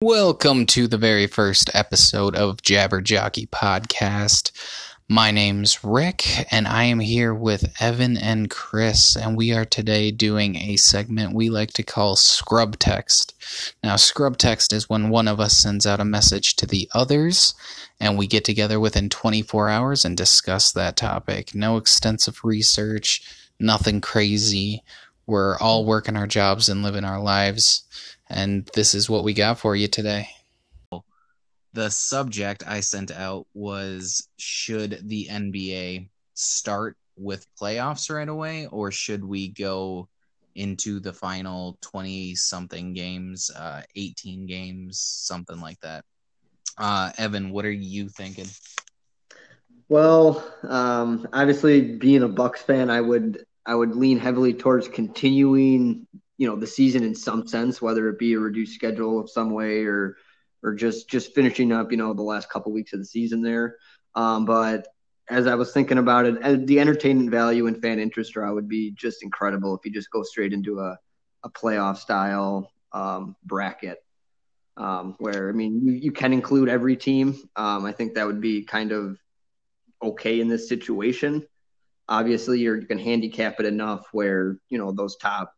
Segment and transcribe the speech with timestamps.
[0.00, 4.52] Welcome to the very first episode of Jabber Jockey Podcast.
[5.08, 10.12] My name's Rick, and I am here with Evan and Chris, and we are today
[10.12, 13.34] doing a segment we like to call Scrub Text.
[13.82, 17.54] Now, Scrub Text is when one of us sends out a message to the others,
[17.98, 21.56] and we get together within 24 hours and discuss that topic.
[21.56, 23.20] No extensive research,
[23.58, 24.84] nothing crazy.
[25.26, 27.82] We're all working our jobs and living our lives
[28.28, 30.28] and this is what we got for you today.
[31.74, 38.90] The subject I sent out was Should the NBA start with playoffs right away, or
[38.90, 40.08] should we go
[40.54, 46.04] into the final 20 something games, uh, 18 games, something like that?
[46.76, 48.48] Uh, Evan, what are you thinking?
[49.88, 56.06] Well, um, obviously, being a Bucks fan, I would I would lean heavily towards continuing
[56.38, 59.50] you know the season in some sense, whether it be a reduced schedule of some
[59.50, 60.16] way or
[60.62, 63.76] or just just finishing up, you know, the last couple weeks of the season there.
[64.14, 64.88] Um, but
[65.28, 68.92] as I was thinking about it, the entertainment value and fan interest draw would be
[68.92, 70.96] just incredible if you just go straight into a,
[71.44, 73.98] a playoff style um, bracket.
[74.76, 77.36] Um, where I mean, you, you can include every team.
[77.56, 79.18] Um, I think that would be kind of
[80.00, 81.44] okay in this situation.
[82.08, 85.52] Obviously, you're, you can handicap it enough where you know those top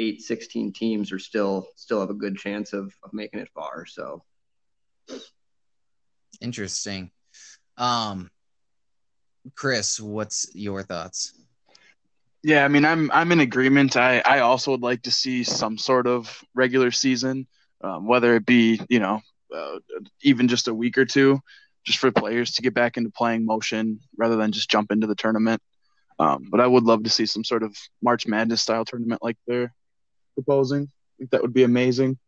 [0.00, 3.86] eight, 16 teams are still still have a good chance of, of making it far.
[3.86, 4.24] So
[6.40, 7.10] interesting.
[7.76, 8.30] Um
[9.54, 11.32] Chris, what's your thoughts?
[12.42, 13.96] Yeah, I mean, I'm I'm in agreement.
[13.96, 17.46] I I also would like to see some sort of regular season,
[17.82, 19.20] um, whether it be you know
[19.54, 19.78] uh,
[20.22, 21.40] even just a week or two,
[21.84, 25.14] just for players to get back into playing motion rather than just jump into the
[25.14, 25.60] tournament.
[26.18, 29.36] Um, but I would love to see some sort of March Madness style tournament like
[29.46, 29.72] they're
[30.42, 30.82] proposing.
[30.84, 32.18] I think that would be amazing.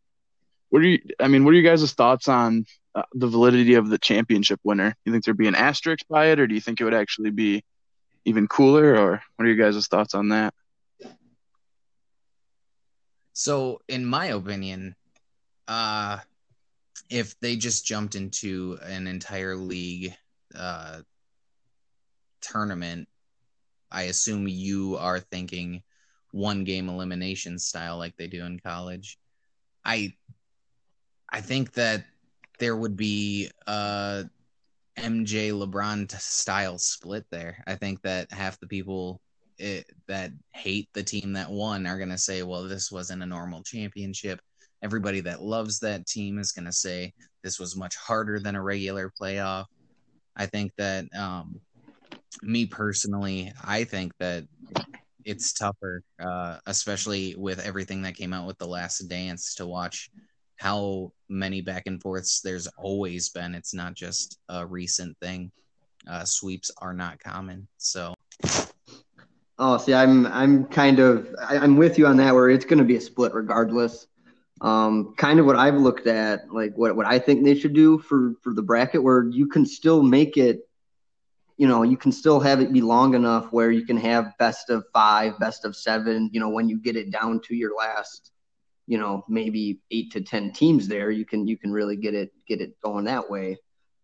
[0.69, 0.99] What are you?
[1.19, 4.95] I mean, what are you guys' thoughts on uh, the validity of the championship winner?
[5.05, 7.31] You think there'd be an asterisk by it, or do you think it would actually
[7.31, 7.63] be
[8.25, 8.95] even cooler?
[8.95, 10.53] Or what are you guys' thoughts on that?
[13.33, 14.95] So, in my opinion,
[15.67, 16.19] uh,
[17.09, 20.13] if they just jumped into an entire league
[20.55, 21.01] uh,
[22.41, 23.07] tournament,
[23.91, 25.83] I assume you are thinking
[26.33, 29.17] one game elimination style like they do in college.
[29.85, 30.13] I
[31.29, 32.05] I think that
[32.59, 34.25] there would be a
[34.97, 37.63] MJ LeBron style split there.
[37.67, 39.21] I think that half the people
[39.59, 43.27] it, that hate the team that won are going to say, well, this wasn't a
[43.27, 44.39] normal championship.
[44.81, 47.13] Everybody that loves that team is going to say
[47.43, 49.65] this was much harder than a regular playoff.
[50.35, 51.59] I think that, um,
[52.41, 54.45] me personally, I think that
[55.25, 60.09] it's tougher, uh, especially with everything that came out with the Last Dance to watch
[60.57, 63.55] how many back and forths there's always been.
[63.55, 65.51] It's not just a recent thing.
[66.07, 68.13] Uh, sweeps are not common, so.
[69.59, 72.33] Oh, see, I'm I'm kind of I'm with you on that.
[72.33, 74.07] Where it's going to be a split regardless.
[74.61, 77.99] Um, kind of what I've looked at, like what what I think they should do
[77.99, 80.67] for for the bracket, where you can still make it
[81.57, 84.69] you know, you can still have it be long enough where you can have best
[84.69, 88.31] of five, best of seven, you know, when you get it down to your last,
[88.87, 92.31] you know, maybe eight to 10 teams there, you can, you can really get it,
[92.47, 93.57] get it going that way.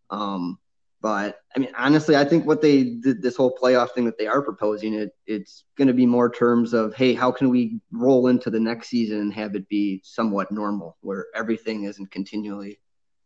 [0.09, 0.59] Um,
[1.01, 4.27] but I mean, honestly, I think what they did this whole playoff thing that they
[4.27, 8.27] are proposing, it it's going to be more terms of, hey, how can we roll
[8.27, 12.79] into the next season and have it be somewhat normal, where everything isn't continually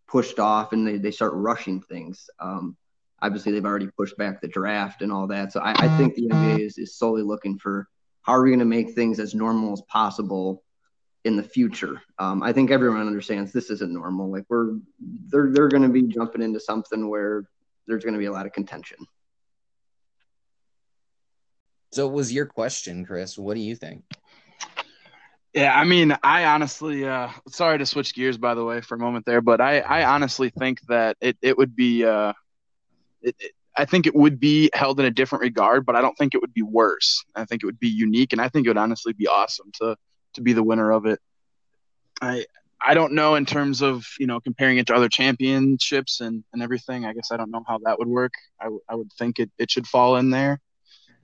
[0.07, 2.29] pushed off and they, they start rushing things.
[2.39, 2.78] Um,
[3.23, 5.51] obviously they've already pushed back the draft and all that.
[5.53, 7.88] So I, I think the NBA is, is solely looking for
[8.22, 10.63] how are we going to make things as normal as possible
[11.23, 12.01] in the future.
[12.19, 14.29] Um, I think everyone understands this isn't normal.
[14.29, 17.45] Like we're they're they're going to be jumping into something where
[17.88, 18.97] there's going to be a lot of contention.
[21.94, 23.38] So, it was your question, Chris?
[23.38, 24.03] What do you think?
[25.53, 29.00] Yeah, I mean, I honestly, uh, sorry to switch gears, by the way, for a
[29.00, 32.33] moment there, but I, I honestly think that it, it would be, uh,
[33.23, 36.15] it, it, I think it would be held in a different regard, but I don't
[36.17, 37.23] think it would be worse.
[37.35, 39.97] I think it would be unique, and I think it would honestly be awesome to
[40.33, 41.19] to be the winner of it.
[42.21, 42.45] I
[42.85, 46.61] I don't know in terms of you know comparing it to other championships and, and
[46.61, 47.05] everything.
[47.05, 48.33] I guess I don't know how that would work.
[48.59, 50.59] I, would think it, it should fall in there.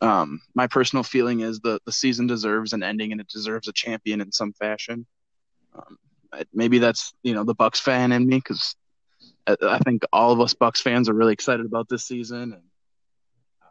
[0.02, 3.74] Um, my personal feeling is the the season deserves an ending and it deserves a
[3.74, 5.06] champion in some fashion.
[5.76, 5.98] Um,
[6.54, 8.76] maybe that's you know the Bucks fan in me because
[9.62, 13.70] I think all of us Bucks fans are really excited about this season and um,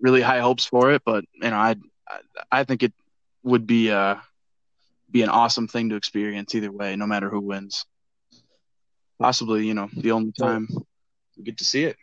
[0.00, 1.02] really high hopes for it.
[1.04, 1.76] But you know, I
[2.50, 2.92] I think it
[3.42, 4.16] would be uh
[5.10, 7.84] be an awesome thing to experience either way, no matter who wins.
[9.18, 10.68] possibly you know the only time
[11.36, 11.96] we get to see it.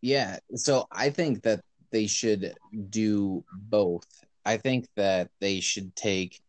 [0.00, 2.54] Yeah, so I think that they should
[2.90, 4.06] do both.
[4.44, 6.40] I think that they should take,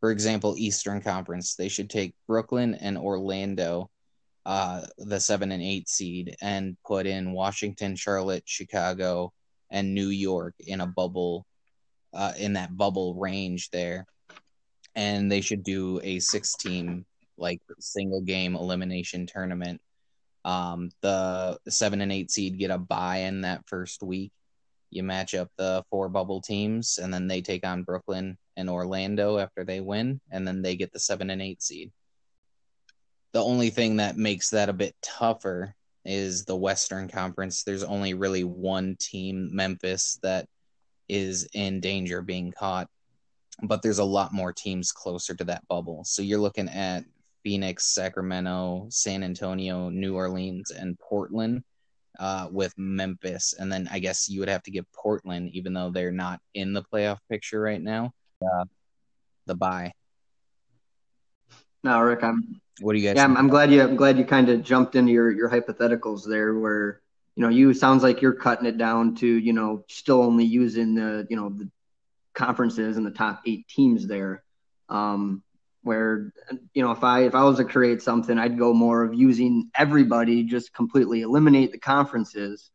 [0.00, 1.54] for example, Eastern Conference.
[1.54, 3.90] They should take Brooklyn and Orlando,
[4.44, 9.32] uh, the seven and eight seed, and put in Washington, Charlotte, Chicago,
[9.70, 11.46] and New York in a bubble,
[12.12, 14.06] uh, in that bubble range there.
[14.94, 17.06] And they should do a six team,
[17.38, 19.80] like single game elimination tournament.
[20.44, 24.32] Um, the seven and eight seed get a buy in that first week
[24.92, 29.38] you match up the four bubble teams, and then they take on Brooklyn and Orlando
[29.38, 31.90] after they win, and then they get the seven and eight seed.
[33.32, 35.74] The only thing that makes that a bit tougher
[36.04, 37.62] is the Western Conference.
[37.62, 40.48] There's only really one team, Memphis, that
[41.08, 42.88] is in danger of being caught,
[43.62, 46.04] but there's a lot more teams closer to that bubble.
[46.04, 47.04] So you're looking at
[47.42, 51.62] Phoenix, Sacramento, San Antonio, New Orleans, and Portland
[52.18, 55.90] uh, with Memphis, and then I guess you would have to give Portland, even though
[55.90, 58.12] they're not in the playoff picture right now,
[58.42, 58.64] uh,
[59.46, 59.92] the bye.
[61.84, 62.61] No, Rick, I'm.
[62.80, 63.16] What do you guys?
[63.16, 63.82] Yeah, I'm, I'm, glad you.
[63.82, 67.00] I'm glad you kind of jumped into your your hypotheticals there, where
[67.36, 70.94] you know you sounds like you're cutting it down to you know still only using
[70.94, 71.68] the you know the
[72.34, 74.42] conferences and the top eight teams there.
[74.88, 75.42] Um,
[75.82, 76.32] where
[76.74, 79.70] you know if i if i was to create something i'd go more of using
[79.76, 82.70] everybody just completely eliminate the conferences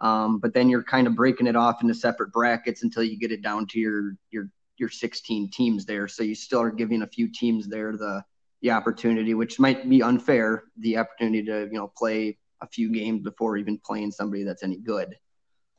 [0.00, 3.30] um, but then you're kind of breaking it off into separate brackets until you get
[3.30, 7.06] it down to your your your 16 teams there so you still are giving a
[7.06, 8.22] few teams there the
[8.62, 13.22] the opportunity which might be unfair the opportunity to you know play a few games
[13.22, 15.16] before even playing somebody that's any good.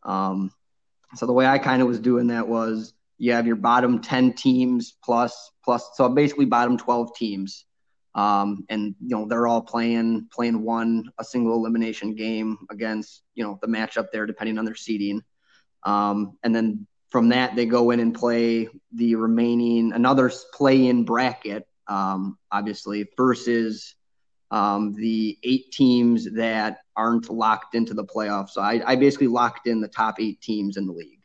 [0.03, 0.51] Um,
[1.15, 4.33] so the way i kind of was doing that was you have your bottom 10
[4.33, 7.65] teams plus plus so basically bottom 12 teams.
[8.15, 13.44] Um, and you know they're all playing playing one a single elimination game against you
[13.44, 15.21] know the matchup there depending on their seeding.
[15.83, 21.06] Um, and then from that they go in and play the remaining another play in
[21.06, 23.95] bracket um, obviously versus
[24.51, 29.68] um, the eight teams that aren't locked into the playoffs so I, I basically locked
[29.68, 31.24] in the top eight teams in the league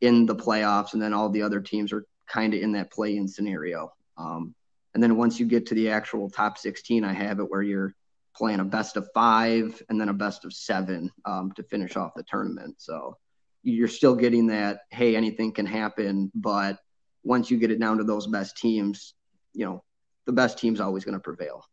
[0.00, 3.28] in the playoffs, and then all the other teams are kind of in that play-in
[3.28, 3.92] scenario.
[4.16, 4.54] Um,
[4.94, 7.94] and then once you get to the actual top 16, I have it where you're
[8.34, 12.14] playing a best of five and then a best of seven um, to finish off
[12.14, 12.76] the tournament.
[12.78, 13.16] So
[13.62, 16.30] you're still getting that, hey, anything can happen.
[16.34, 16.78] But
[17.24, 19.14] once you get it down to those best teams,
[19.52, 19.82] you know,
[20.26, 21.64] the best team's always going to prevail.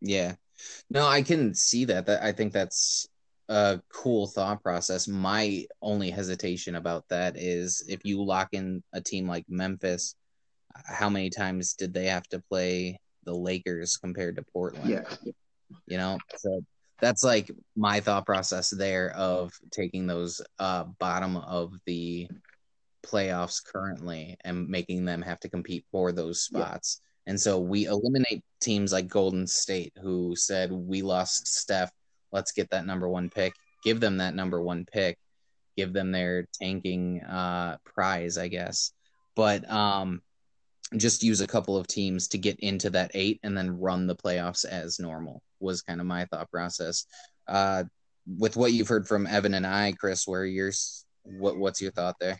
[0.00, 0.34] Yeah.
[0.90, 2.06] No, I can see that.
[2.06, 3.08] That I think that's
[3.48, 5.08] a cool thought process.
[5.08, 10.14] My only hesitation about that is if you lock in a team like Memphis,
[10.84, 14.88] how many times did they have to play the Lakers compared to Portland?
[14.88, 15.04] Yeah.
[15.86, 16.62] You know, so
[17.00, 22.28] that's like my thought process there of taking those uh, bottom of the
[23.10, 27.00] playoffs currently and making them have to compete for those spots.
[27.00, 27.30] Yeah.
[27.30, 31.92] And so we eliminate teams like Golden State who said we lost Steph
[32.32, 35.18] let's get that number one pick, give them that number one pick,
[35.76, 38.92] give them their tanking uh, prize, I guess.
[39.34, 40.22] But um,
[40.96, 44.16] just use a couple of teams to get into that eight and then run the
[44.16, 47.06] playoffs as normal was kind of my thought process.
[47.46, 47.84] Uh,
[48.38, 52.16] with what you've heard from Evan and I, Chris, where yours, what what's your thought
[52.20, 52.38] there?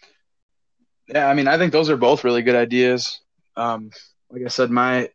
[1.09, 3.21] Yeah, I mean, I think those are both really good ideas.
[3.57, 3.91] Um,
[4.31, 5.11] like I said, my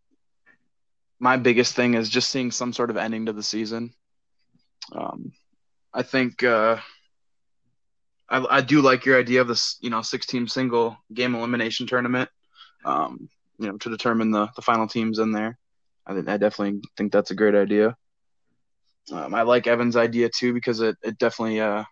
[1.20, 3.94] my biggest thing is just seeing some sort of ending to the season.
[4.92, 5.32] Um,
[5.94, 6.78] I think uh,
[8.30, 11.88] I, I do like your idea of this, you know, six team single game elimination
[11.88, 12.30] tournament.
[12.86, 15.58] Um, you know, to determine the the final teams in there.
[16.06, 17.96] I think I definitely think that's a great idea.
[19.12, 21.84] Um, I like Evan's idea too because it it definitely uh,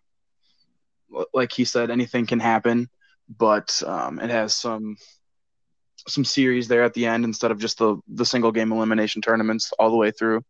[1.34, 2.90] like he said, anything can happen,
[3.38, 4.98] but um, it has some
[6.08, 9.72] some series there at the end instead of just the the single game elimination tournaments
[9.78, 10.44] all the way through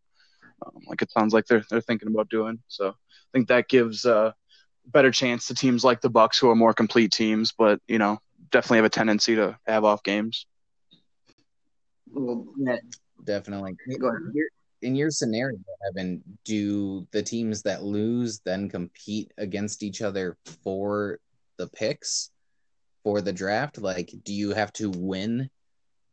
[0.65, 2.59] um, like it sounds like they're they're thinking about doing.
[2.67, 4.33] So I think that gives a
[4.88, 8.19] better chance to teams like the Bucks, who are more complete teams, but you know
[8.51, 10.45] definitely have a tendency to have off games.
[12.11, 12.77] Well, yeah,
[13.23, 13.75] definitely.
[14.83, 21.19] In your scenario, Evan, do the teams that lose then compete against each other for
[21.57, 22.31] the picks
[23.03, 23.77] for the draft?
[23.77, 25.50] Like, do you have to win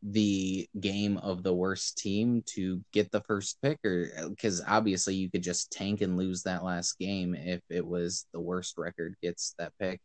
[0.02, 5.28] the game of the worst team to get the first pick or because obviously you
[5.28, 9.57] could just tank and lose that last game if it was the worst record gets
[9.59, 10.00] that pick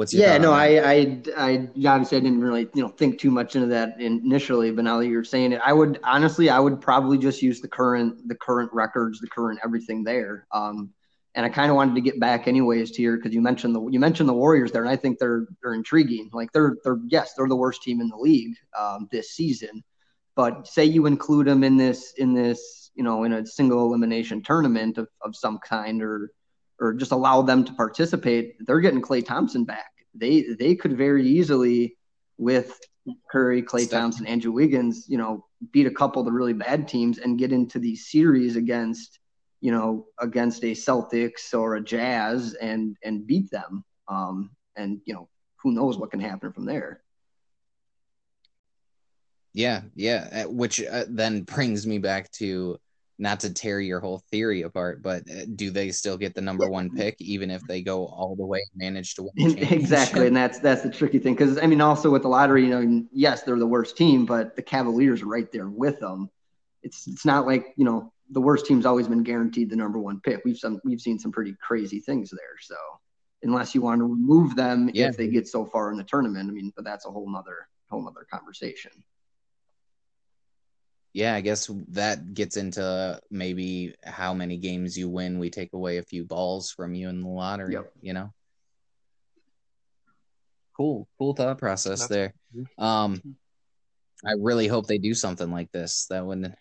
[0.00, 0.92] What's your yeah, no, I.
[0.92, 4.84] I, I obviously I didn't really, you know, think too much into that initially, but
[4.84, 8.26] now that you're saying it, I would honestly, I would probably just use the current,
[8.28, 10.46] the current records, the current everything there.
[10.52, 10.90] Um,
[11.34, 13.86] and I kind of wanted to get back anyways to your because you mentioned the
[13.88, 16.30] you mentioned the Warriors there, and I think they're they're intriguing.
[16.32, 19.84] Like they're they're yes, they're the worst team in the league um, this season,
[20.34, 24.42] but say you include them in this in this you know in a single elimination
[24.42, 26.32] tournament of, of some kind or
[26.80, 29.90] or just allow them to participate, they're getting Klay Thompson back.
[30.14, 31.96] They they could very easily
[32.38, 32.80] with
[33.30, 34.00] Curry, Klay Steph.
[34.00, 37.52] Thompson, Andrew Wiggins, you know, beat a couple of the really bad teams and get
[37.52, 39.19] into these series against,
[39.60, 43.84] you know, against a Celtics or a Jazz and and beat them.
[44.08, 45.28] Um, and you know,
[45.62, 47.02] who knows what can happen from there.
[49.52, 50.44] Yeah, yeah.
[50.44, 52.78] uh, Which uh, then brings me back to
[53.18, 56.70] not to tear your whole theory apart, but uh, do they still get the number
[56.70, 59.58] one pick even if they go all the way and manage to win?
[59.72, 62.70] exactly, and that's that's the tricky thing because I mean, also with the lottery, you
[62.70, 66.30] know, yes, they're the worst team, but the Cavaliers are right there with them.
[66.82, 70.20] It's it's not like you know the worst team's always been guaranteed the number one
[70.20, 70.42] pick.
[70.44, 72.58] We've some we've seen some pretty crazy things there.
[72.60, 72.76] So
[73.42, 75.08] unless you want to remove them Yeah.
[75.08, 77.68] if they get so far in the tournament, I mean, but that's a whole nother
[77.90, 78.92] whole nother conversation.
[81.12, 85.40] Yeah, I guess that gets into maybe how many games you win.
[85.40, 87.92] We take away a few balls from you in the lottery, Yep.
[88.00, 88.32] you know?
[90.76, 92.64] Cool, cool thought process That's- there.
[92.78, 93.36] Um,
[94.24, 96.06] I really hope they do something like this.
[96.06, 96.54] That would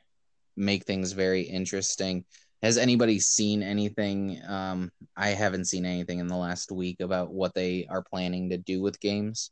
[0.59, 2.25] make things very interesting.
[2.61, 4.41] Has anybody seen anything?
[4.47, 8.57] Um, I haven't seen anything in the last week about what they are planning to
[8.57, 9.51] do with games.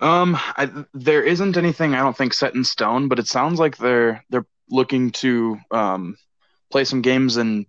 [0.00, 3.76] Um, I, there isn't anything I don't think set in stone, but it sounds like
[3.76, 6.16] they're they're looking to um,
[6.70, 7.66] play some games in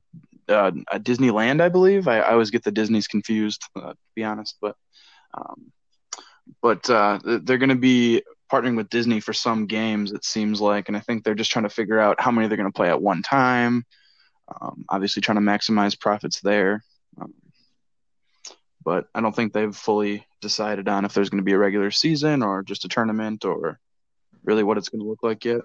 [0.48, 2.08] uh, Disneyland, I believe.
[2.08, 4.76] I, I always get the Disney's confused, uh, to be honest, but
[5.34, 5.72] um,
[6.62, 10.12] but uh, they're going to be partnering with Disney for some games.
[10.12, 12.58] It seems like, and I think they're just trying to figure out how many they're
[12.58, 13.86] going to play at one time.
[14.50, 16.84] Um, obviously, trying to maximize profits there.
[17.20, 17.34] Um,
[18.84, 21.92] but I don't think they've fully decided on if there's going to be a regular
[21.92, 23.80] season or just a tournament or
[24.44, 25.62] really what it's going to look like yet.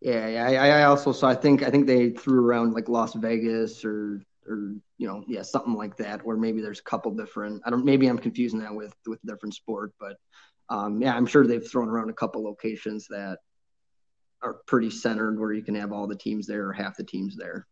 [0.00, 0.46] Yeah, yeah.
[0.46, 4.22] I, I also so I think I think they threw around like Las Vegas or
[4.46, 7.84] or you know yeah something like that or maybe there's a couple different I don't
[7.84, 10.16] maybe I'm confusing that with with different sport but
[10.70, 13.38] um, yeah I'm sure they've thrown around a couple locations that
[14.42, 17.36] are pretty centered where you can have all the teams there or half the teams
[17.36, 17.66] there.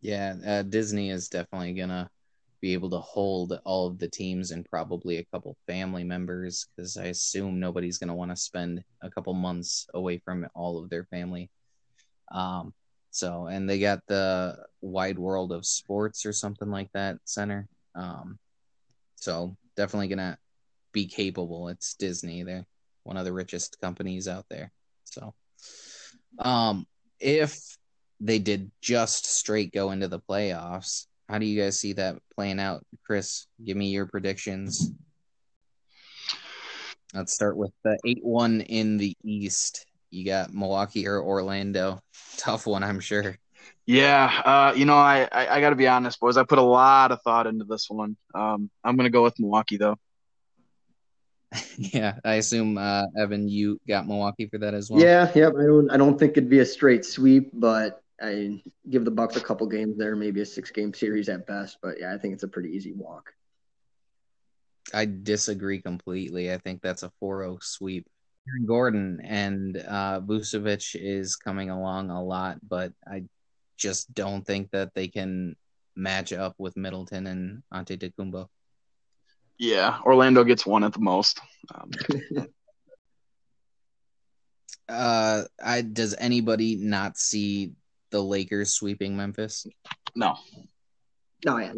[0.00, 2.10] Yeah, uh, Disney is definitely gonna
[2.60, 6.96] be able to hold all of the teams and probably a couple family members because
[6.96, 11.04] I assume nobody's gonna want to spend a couple months away from all of their
[11.04, 11.50] family.
[12.30, 12.72] Um,
[13.10, 17.68] so and they got the Wide World of Sports or something like that center.
[17.94, 18.38] Um,
[19.16, 20.38] so definitely gonna
[20.92, 21.68] be capable.
[21.68, 22.42] It's Disney.
[22.42, 22.66] They're
[23.02, 24.72] one of the richest companies out there.
[25.04, 25.34] So,
[26.38, 26.86] um,
[27.18, 27.58] if
[28.22, 31.06] they did just straight go into the playoffs.
[31.28, 32.84] How do you guys see that playing out?
[33.04, 34.92] Chris, give me your predictions.
[37.12, 39.86] Let's start with the 8 1 in the East.
[40.10, 42.00] You got Milwaukee or Orlando.
[42.36, 43.36] Tough one, I'm sure.
[43.86, 46.36] Yeah, uh, you know, I, I, I got to be honest, boys.
[46.36, 48.16] I put a lot of thought into this one.
[48.34, 49.96] Um, I'm going to go with Milwaukee, though.
[51.76, 55.02] yeah, I assume uh, Evan, you got Milwaukee for that as well.
[55.02, 55.54] Yeah, yep.
[55.58, 59.36] I don't I don't think it'd be a straight sweep, but I give the Bucks
[59.36, 61.78] a couple games there, maybe a six game series at best.
[61.82, 63.32] But yeah, I think it's a pretty easy walk.
[64.94, 66.52] I disagree completely.
[66.52, 68.06] I think that's a 4-0 sweep.
[68.48, 73.24] Aaron Gordon and uh, Vucevic is coming along a lot, but I
[73.76, 75.56] just don't think that they can
[75.94, 78.48] match up with Middleton and Ante Antetokounmpo.
[79.58, 81.40] Yeah, Orlando gets one at the most.
[81.74, 81.90] Um,
[84.88, 87.72] Uh, I does anybody not see
[88.10, 89.66] the Lakers sweeping Memphis?
[90.14, 90.36] no,
[91.46, 91.72] No, yeah,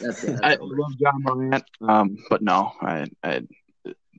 [0.00, 0.40] that's it.
[0.42, 0.74] I over.
[0.76, 3.42] love John Morant, um, but no, I, I,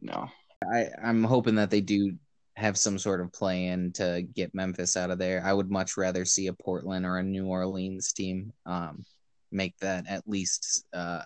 [0.01, 0.29] no.
[0.63, 2.13] I I'm hoping that they do
[2.55, 5.41] have some sort of play in to get Memphis out of there.
[5.43, 9.03] I would much rather see a Portland or a New Orleans team um
[9.51, 11.23] make that at least uh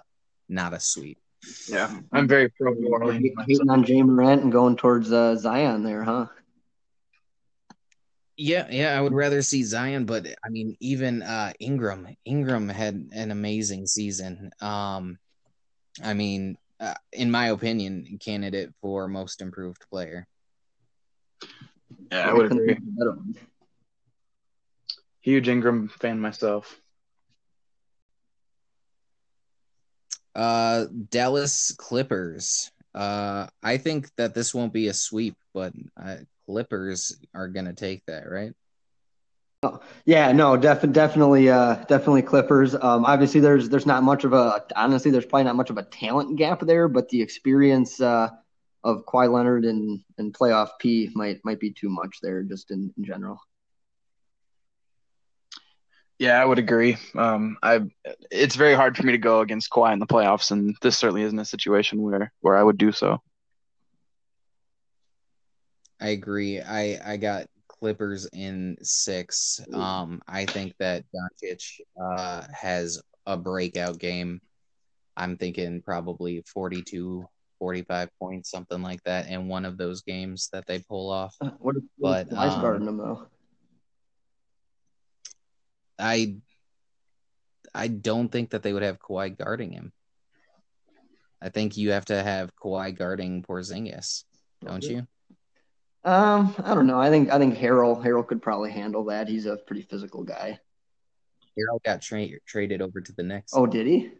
[0.50, 1.20] not a sweep.
[1.68, 3.30] Yeah, I'm very pro New Orleans.
[3.48, 6.28] Hating on Jay Morant and going towards uh, Zion there, huh?
[8.36, 13.10] Yeah, yeah, I would rather see Zion, but I mean, even uh, Ingram, Ingram had
[13.14, 14.52] an amazing season.
[14.60, 15.20] Um,
[16.04, 20.28] I mean, uh, in my opinion, candidate for most improved player.
[22.12, 22.78] Yeah, I would couldn't agree.
[23.02, 23.16] a.
[25.22, 26.78] Huge Ingram fan myself.
[30.36, 32.72] Uh, Dallas Clippers.
[32.94, 38.06] Uh, I think that this won't be a sweep, but uh, Clippers are gonna take
[38.06, 38.54] that, right?
[39.64, 42.76] Oh, Yeah, no, def- definitely, uh, definitely Clippers.
[42.76, 45.84] Um, obviously, there's there's not much of a honestly, there's probably not much of a
[45.84, 48.30] talent gap there, but the experience uh,
[48.84, 52.94] of Kawhi Leonard and and playoff P might might be too much there, just in,
[52.98, 53.40] in general.
[56.24, 56.96] Yeah, I would agree.
[57.16, 57.82] Um, I
[58.32, 61.24] it's very hard for me to go against Kawhi in the playoffs, and this certainly
[61.24, 63.22] isn't a situation where where I would do so.
[66.00, 66.62] I agree.
[66.62, 69.60] I I got Clippers in six.
[69.74, 74.40] Um, I think that Doncic uh, has a breakout game.
[75.18, 77.26] I'm thinking probably 42,
[77.60, 81.36] 45 points, something like that, in one of those games that they pull off.
[81.42, 83.28] Uh, what is But, Kawhi's um, guarding them though?
[86.04, 86.36] I
[87.74, 89.94] I don't think that they would have Kawhi guarding him.
[91.42, 94.26] I think you have to have Kawhi guarding Porzingis,
[94.64, 95.08] don't you?
[96.06, 97.00] Um, I don't know.
[97.00, 99.30] I think I think Harrell Harrell could probably handle that.
[99.30, 100.60] He's a pretty physical guy.
[101.58, 103.54] Harrell got tra- traded over to the Knicks.
[103.56, 104.12] Oh, did he?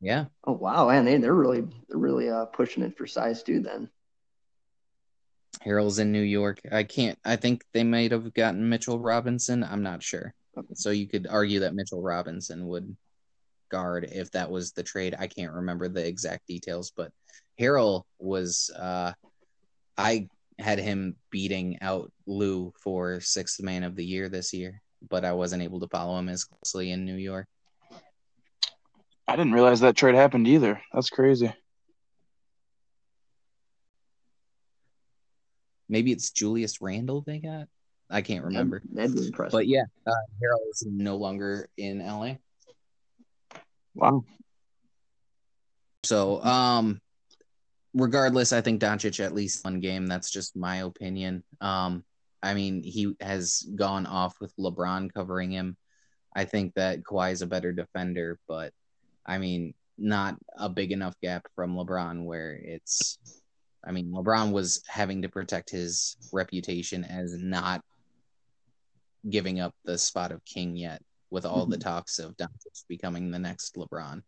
[0.00, 3.60] yeah, Oh wow, man, they they're really they're really uh pushing it for size too.
[3.60, 3.88] Then
[5.64, 6.60] Harrell's in New York.
[6.70, 7.18] I can't.
[7.24, 9.64] I think they might have gotten Mitchell Robinson.
[9.64, 10.34] I'm not sure.
[10.74, 12.96] So you could argue that Mitchell Robinson would
[13.70, 15.14] guard if that was the trade.
[15.18, 17.12] I can't remember the exact details, but
[17.60, 18.70] Harrell was.
[18.76, 19.12] Uh,
[19.96, 25.24] I had him beating out Lou for sixth man of the year this year, but
[25.24, 27.46] I wasn't able to follow him as closely in New York.
[29.26, 30.80] I didn't realize that trade happened either.
[30.92, 31.52] That's crazy.
[35.88, 37.68] Maybe it's Julius Randle they got.
[38.10, 38.82] I can't remember.
[38.92, 39.52] That'd, that'd be impressive.
[39.52, 40.12] But yeah, uh,
[40.42, 42.34] Harrell is no longer in LA.
[43.94, 44.24] Wow.
[46.04, 47.00] So, um,
[47.92, 50.06] regardless, I think Doncic at least one game.
[50.06, 51.42] That's just my opinion.
[51.60, 52.04] Um,
[52.42, 55.76] I mean, he has gone off with LeBron covering him.
[56.34, 58.72] I think that Kawhi is a better defender, but
[59.26, 63.18] I mean, not a big enough gap from LeBron where it's.
[63.84, 67.82] I mean, LeBron was having to protect his reputation as not
[69.30, 71.88] giving up the spot of king yet, with all the mm-hmm.
[71.88, 74.22] talks of Doncic becoming the next LeBron,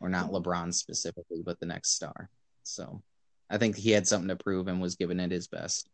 [0.00, 2.28] or not LeBron specifically, but the next star.
[2.62, 3.02] So,
[3.50, 5.88] I think he had something to prove and was giving it his best.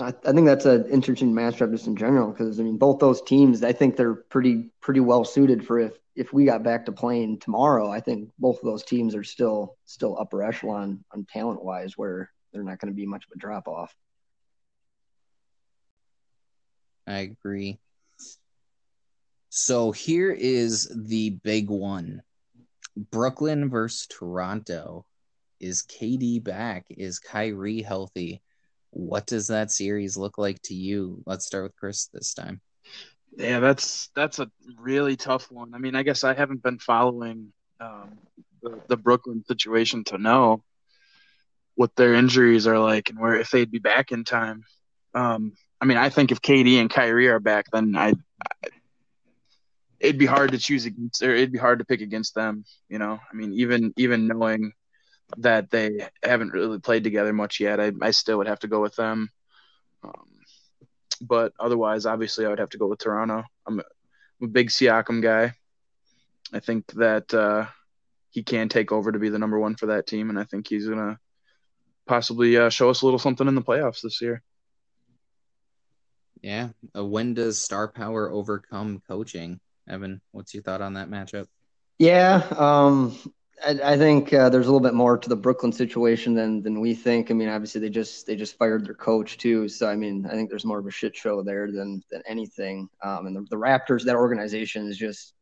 [0.00, 3.22] I, I think that's an interesting matchup just in general because I mean both those
[3.22, 6.92] teams I think they're pretty pretty well suited for if if we got back to
[6.92, 11.64] playing tomorrow I think both of those teams are still still upper echelon on talent
[11.64, 13.94] wise where they're not going to be much of a drop off.
[17.06, 17.78] I agree.
[19.48, 22.22] So here is the big one.
[23.10, 25.06] Brooklyn versus Toronto.
[25.58, 26.84] Is KD back?
[26.90, 28.42] Is Kyrie healthy?
[28.90, 31.22] What does that series look like to you?
[31.26, 32.60] Let's start with Chris this time.
[33.36, 35.74] Yeah, that's that's a really tough one.
[35.74, 38.18] I mean, I guess I haven't been following um,
[38.62, 40.62] the, the Brooklyn situation to know
[41.74, 44.64] what their injuries are like and where if they'd be back in time.
[45.14, 48.14] Um, I mean, I think if KD and Kyrie are back, then I,
[48.62, 48.68] I
[50.00, 52.64] it'd be hard to choose against or it'd be hard to pick against them.
[52.88, 54.72] You know, I mean, even even knowing
[55.38, 58.80] that they haven't really played together much yet, I I still would have to go
[58.80, 59.30] with them.
[60.04, 60.28] Um,
[61.20, 63.44] but otherwise, obviously, I would have to go with Toronto.
[63.66, 63.84] I'm a,
[64.40, 65.54] I'm a big Siakam guy.
[66.52, 67.66] I think that uh,
[68.30, 70.68] he can take over to be the number one for that team, and I think
[70.68, 71.18] he's gonna
[72.06, 74.42] possibly uh, show us a little something in the playoffs this year.
[76.42, 76.68] Yeah.
[76.96, 79.60] Uh, when does star power overcome coaching?
[79.88, 81.46] Evan, what's your thought on that matchup?
[81.98, 83.16] Yeah, um,
[83.64, 86.80] I, I think uh, there's a little bit more to the Brooklyn situation than than
[86.80, 87.30] we think.
[87.30, 90.32] I mean, obviously they just they just fired their coach too, so I mean I
[90.32, 92.88] think there's more of a shit show there than than anything.
[93.02, 95.34] Um, and the, the Raptors, that organization is just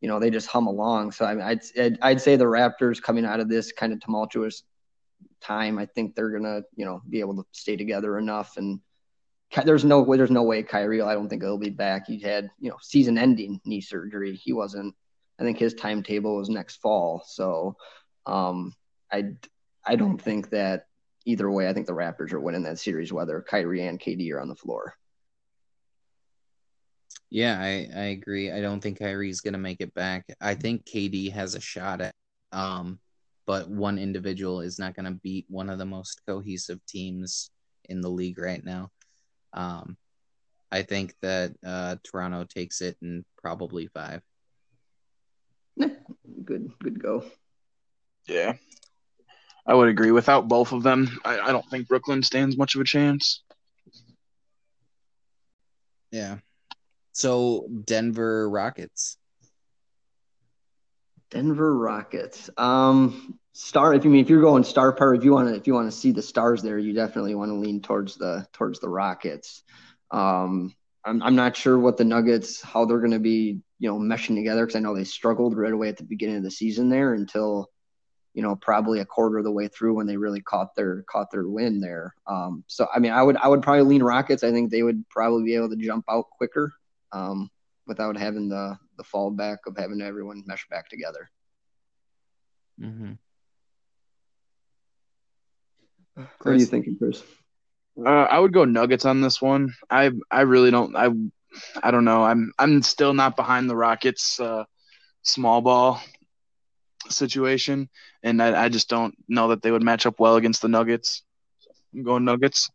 [0.00, 1.12] you know they just hum along.
[1.12, 4.00] So I mean, I'd I'd, I'd say the Raptors coming out of this kind of
[4.00, 4.62] tumultuous
[5.40, 8.80] time, I think they're gonna you know be able to stay together enough and.
[9.64, 10.16] There's no way.
[10.16, 11.00] There's no way Kyrie.
[11.00, 12.06] I don't think he'll be back.
[12.06, 14.34] He had, you know, season-ending knee surgery.
[14.36, 14.94] He wasn't.
[15.40, 17.22] I think his timetable was next fall.
[17.26, 17.76] So,
[18.26, 18.74] um,
[19.10, 19.32] I
[19.86, 20.86] I don't think that
[21.24, 21.68] either way.
[21.68, 24.54] I think the Raptors are winning that series, whether Kyrie and KD are on the
[24.54, 24.94] floor.
[27.30, 28.50] Yeah, I, I agree.
[28.50, 30.24] I don't think Kyrie's gonna make it back.
[30.40, 32.14] I think KD has a shot at
[32.52, 32.98] um,
[33.46, 37.50] but one individual is not gonna beat one of the most cohesive teams
[37.88, 38.90] in the league right now.
[39.52, 39.96] Um,
[40.70, 44.22] I think that uh, Toronto takes it in probably five.
[46.44, 47.24] Good good go.
[48.26, 48.54] Yeah,
[49.66, 50.10] I would agree.
[50.10, 53.42] Without both of them, I, I don't think Brooklyn stands much of a chance.
[56.10, 56.38] Yeah.
[57.12, 59.17] So Denver Rockets.
[61.30, 62.50] Denver Rockets.
[62.56, 63.94] Um, star.
[63.94, 65.90] If you mean if you're going star power, if you want to if you want
[65.90, 69.62] to see the stars there, you definitely want to lean towards the towards the Rockets.
[70.10, 73.98] Um, I'm I'm not sure what the Nuggets how they're going to be you know
[73.98, 76.88] meshing together because I know they struggled right away at the beginning of the season
[76.88, 77.68] there until
[78.34, 81.30] you know probably a quarter of the way through when they really caught their caught
[81.30, 82.14] their win there.
[82.26, 84.44] Um, so I mean I would I would probably lean Rockets.
[84.44, 86.72] I think they would probably be able to jump out quicker
[87.12, 87.50] um,
[87.88, 91.28] without having the the fallback of having everyone mesh back together.
[92.80, 93.12] Mm-hmm.
[96.14, 97.22] What are you thinking, Chris?
[97.98, 99.74] Uh, I would go Nuggets on this one.
[99.90, 100.94] I I really don't.
[100.94, 101.10] I
[101.82, 102.22] I don't know.
[102.22, 104.64] I'm I'm still not behind the Rockets uh,
[105.22, 106.00] small ball
[107.08, 107.88] situation,
[108.22, 111.22] and I, I just don't know that they would match up well against the Nuggets.
[111.94, 112.70] I'm going Nuggets.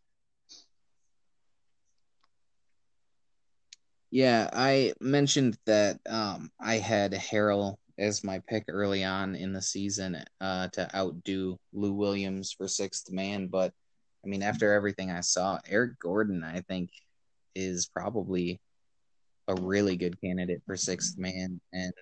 [4.14, 9.60] Yeah, I mentioned that um, I had Harrell as my pick early on in the
[9.60, 13.72] season uh, to outdo Lou Williams for sixth man, but
[14.24, 16.90] I mean, after everything I saw, Eric Gordon, I think,
[17.56, 18.60] is probably
[19.48, 21.60] a really good candidate for sixth man.
[21.72, 21.92] And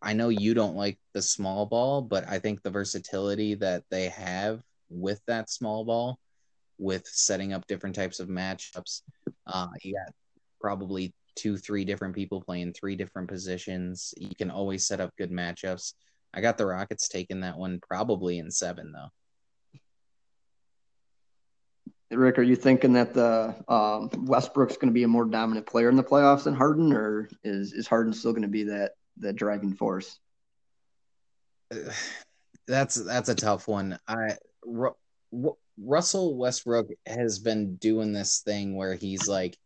[0.00, 4.10] I know you don't like the small ball, but I think the versatility that they
[4.10, 6.20] have with that small ball,
[6.78, 9.02] with setting up different types of matchups,
[9.48, 10.14] uh, you got
[10.60, 14.14] probably two, three different people playing three different positions.
[14.16, 15.94] You can always set up good matchups.
[16.34, 19.10] I got the Rockets taking that one probably in seven, though.
[22.10, 25.88] Rick, are you thinking that the um, Westbrook's going to be a more dominant player
[25.88, 29.36] in the playoffs than Harden, or is is Harden still going to be that that
[29.36, 30.18] driving force?
[32.68, 33.98] That's that's a tough one.
[34.06, 34.94] I Ru-
[35.76, 39.58] Russell Westbrook has been doing this thing where he's like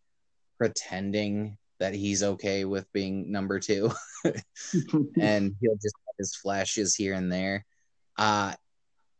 [0.58, 3.90] pretending that he's okay with being number two,
[4.24, 7.64] and he'll just have his flashes here and there.
[8.16, 8.54] Uh,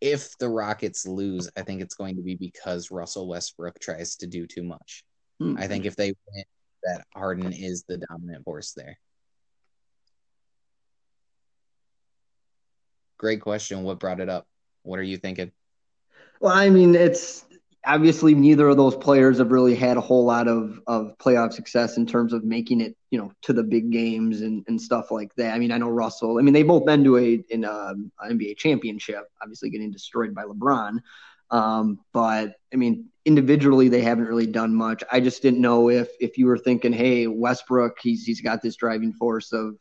[0.00, 4.26] if the Rockets lose, I think it's going to be because Russell Westbrook tries to
[4.26, 5.04] do too much.
[5.40, 5.58] Mm-hmm.
[5.58, 6.44] I think if they win,
[6.84, 8.98] that Harden is the dominant force there.
[13.18, 13.82] Great question.
[13.82, 14.46] What brought it up?
[14.82, 15.50] What are you thinking?
[16.40, 17.45] Well, I mean, it's
[17.86, 21.96] obviously neither of those players have really had a whole lot of, of playoff success
[21.96, 25.32] in terms of making it, you know, to the big games and, and stuff like
[25.36, 25.54] that.
[25.54, 26.38] I mean, I know Russell.
[26.38, 30.34] I mean, they've both been to a in a, an NBA championship, obviously getting destroyed
[30.34, 30.98] by LeBron.
[31.52, 35.04] Um, but I mean, individually they haven't really done much.
[35.10, 38.76] I just didn't know if if you were thinking, hey, Westbrook, he's he's got this
[38.76, 39.76] driving force of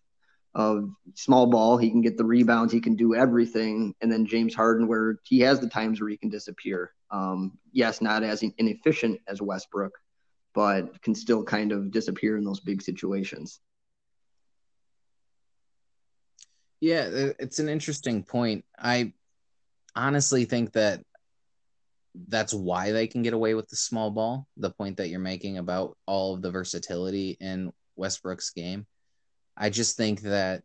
[0.53, 1.77] of small ball.
[1.77, 2.71] He can get the rebounds.
[2.71, 3.93] He can do everything.
[4.01, 6.94] And then James Harden, where he has the times where he can disappear.
[7.15, 9.93] Um, yes, not as inefficient as Westbrook,
[10.53, 13.59] but can still kind of disappear in those big situations.
[16.81, 17.07] Yeah,
[17.39, 18.65] it's an interesting point.
[18.77, 19.13] I
[19.95, 21.03] honestly think that
[22.27, 24.47] that's why they can get away with the small ball.
[24.57, 28.85] The point that you're making about all of the versatility in Westbrook's game
[29.57, 30.63] I just think that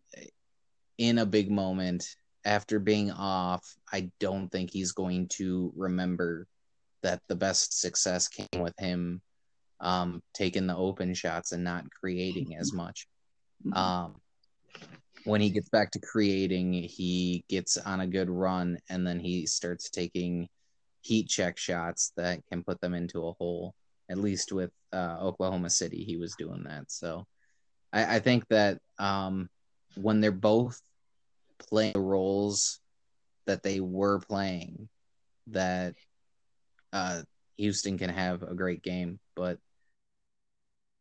[0.99, 2.05] in a big moment
[2.45, 6.47] after being off, I don't think he's going to remember
[7.03, 9.21] that the best success came with him
[9.81, 13.07] um, taking the open shots and not creating as much.
[13.67, 13.77] Mm-hmm.
[13.77, 14.15] Um,
[15.25, 19.47] when he gets back to creating, he gets on a good run and then he
[19.47, 20.49] starts taking
[21.03, 23.75] heat check shots that can put them into a hole.
[24.11, 26.91] At least with uh, Oklahoma City, he was doing that.
[26.91, 27.27] So
[27.93, 29.49] I, I think that um,
[29.95, 30.81] when they're both
[31.69, 32.81] playing the roles
[33.47, 34.89] that they were playing,
[35.49, 35.95] that
[36.93, 37.23] uh,
[37.57, 39.19] Houston can have a great game.
[39.35, 39.59] But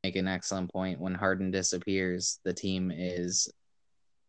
[0.04, 1.00] make an excellent point.
[1.00, 3.52] When Harden disappears, the team is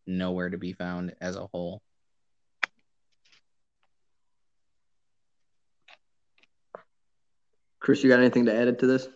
[0.05, 1.81] nowhere to be found as a whole.
[7.79, 9.07] Chris, you got anything to add to this?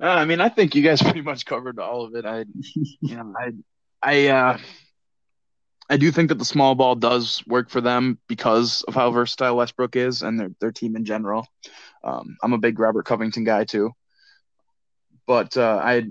[0.00, 2.26] Uh, I mean, I think you guys pretty much covered all of it.
[2.26, 2.44] I,
[3.00, 3.52] you know, I,
[4.02, 4.58] I, uh,
[5.90, 9.56] I do think that the small ball does work for them because of how versatile
[9.56, 11.46] Westbrook is and their their team in general.
[12.02, 13.92] Um, I'm a big Robert Covington guy too,
[15.26, 16.04] but uh, I,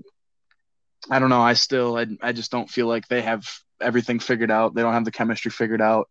[1.09, 1.41] I don't know.
[1.41, 3.45] I still, I, I just don't feel like they have
[3.81, 4.73] everything figured out.
[4.73, 6.07] They don't have the chemistry figured out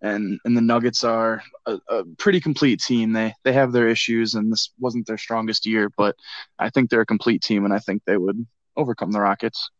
[0.00, 3.12] and and the Nuggets are a, a, pretty complete team.
[3.12, 6.16] They they have their issues, and this wasn't their strongest year, but
[6.58, 9.70] I think they're a complete team, and I think they would overcome the Rockets.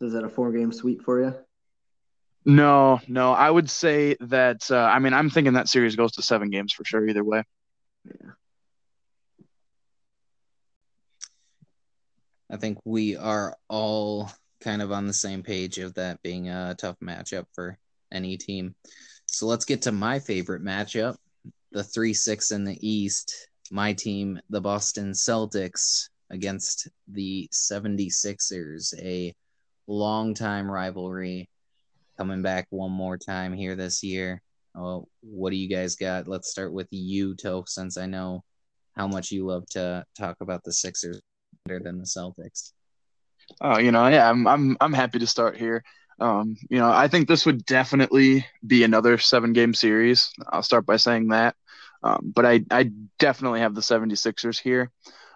[0.00, 1.34] Is that a four game sweep for you?
[2.44, 3.32] No, no.
[3.32, 4.70] I would say that.
[4.70, 7.06] Uh, I mean, I'm thinking that series goes to seven games for sure.
[7.06, 7.42] Either way.
[8.04, 8.30] Yeah.
[12.50, 16.74] I think we are all kind of on the same page of that being a
[16.78, 17.78] tough matchup for
[18.10, 18.74] any team.
[19.26, 21.16] So let's get to my favorite matchup
[21.72, 23.48] the 3 6 in the East.
[23.70, 29.34] My team, the Boston Celtics, against the 76ers, a
[29.86, 31.48] long-time rivalry
[32.18, 34.42] coming back one more time here this year.
[34.76, 36.28] Oh, what do you guys got?
[36.28, 38.44] Let's start with you, Toph, since I know
[38.96, 41.20] how much you love to talk about the Sixers
[41.64, 42.72] better than the Celtics.
[43.60, 45.82] Oh, you know, yeah, I'm I'm I'm happy to start here.
[46.20, 50.32] Um, you know, I think this would definitely be another seven game series.
[50.48, 51.54] I'll start by saying that.
[52.02, 54.90] Um, but I, I definitely have the 76ers here.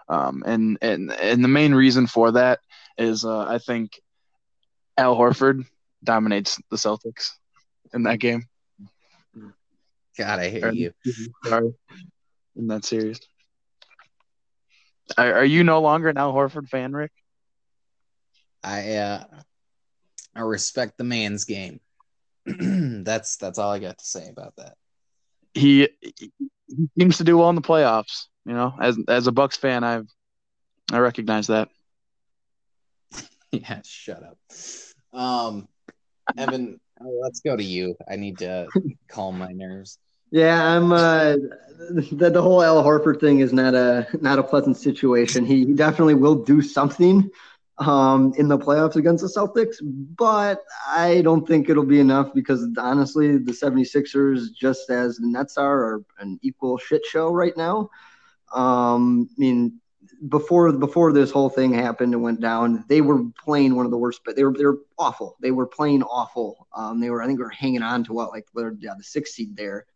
[0.08, 2.60] Um, and, and, and the main reason for that
[2.98, 4.00] is uh, I think
[4.96, 5.64] Al Horford
[6.04, 7.30] dominates the Celtics
[7.94, 8.44] in that game.
[10.18, 10.92] God, I hate you.
[11.44, 11.72] Sorry.
[12.56, 13.20] In that series.
[15.16, 17.12] Are, are you no longer an Al Horford fan, Rick?
[18.62, 19.24] I uh,
[20.34, 21.80] I respect the man's game.
[22.46, 24.76] that's that's all I got to say about that.
[25.54, 26.32] He he
[26.98, 28.26] seems to do well in the playoffs.
[28.44, 30.08] You know, as as a Bucks fan, I've
[30.92, 31.68] I recognize that.
[33.52, 34.38] yeah, shut up.
[35.12, 35.68] Um,
[36.36, 37.96] Evan, let's go to you.
[38.10, 38.68] I need to
[39.08, 39.98] calm my nerves.
[40.30, 40.92] Yeah, I'm.
[40.92, 41.36] Uh,
[41.90, 45.44] the, the whole Al Horford thing is not a not a pleasant situation.
[45.44, 47.30] He he definitely will do something
[47.78, 52.66] um, in the playoffs against the Celtics, but I don't think it'll be enough because
[52.78, 57.90] honestly, the 76ers, just as the Nets are, are an equal shit show right now.
[58.54, 59.80] Um, I mean,
[60.28, 63.98] before before this whole thing happened and went down, they were playing one of the
[63.98, 65.36] worst, but they were they were awful.
[65.40, 66.68] They were playing awful.
[66.74, 69.34] Um, they were I think they were hanging on to what like yeah, the sixth
[69.34, 69.86] seed there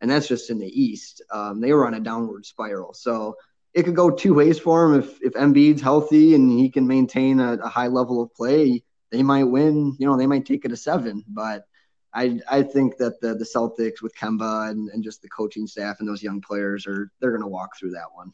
[0.00, 1.22] and that's just in the East.
[1.30, 3.36] Um, they were on a downward spiral, so
[3.74, 5.00] it could go two ways for him.
[5.00, 9.22] If if Embiid's healthy and he can maintain a, a high level of play, they
[9.22, 9.96] might win.
[9.98, 11.66] You know, they might take it to seven, but.
[12.14, 15.96] I, I think that the, the Celtics with Kemba and, and just the coaching staff
[15.98, 18.32] and those young players are they're going to walk through that one.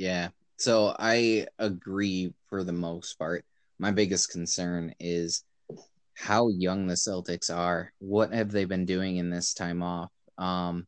[0.00, 0.30] Yeah.
[0.56, 3.44] So I agree for the most part.
[3.78, 5.44] My biggest concern is
[6.14, 7.92] how young the Celtics are.
[7.98, 10.10] What have they been doing in this time off?
[10.38, 10.86] Um,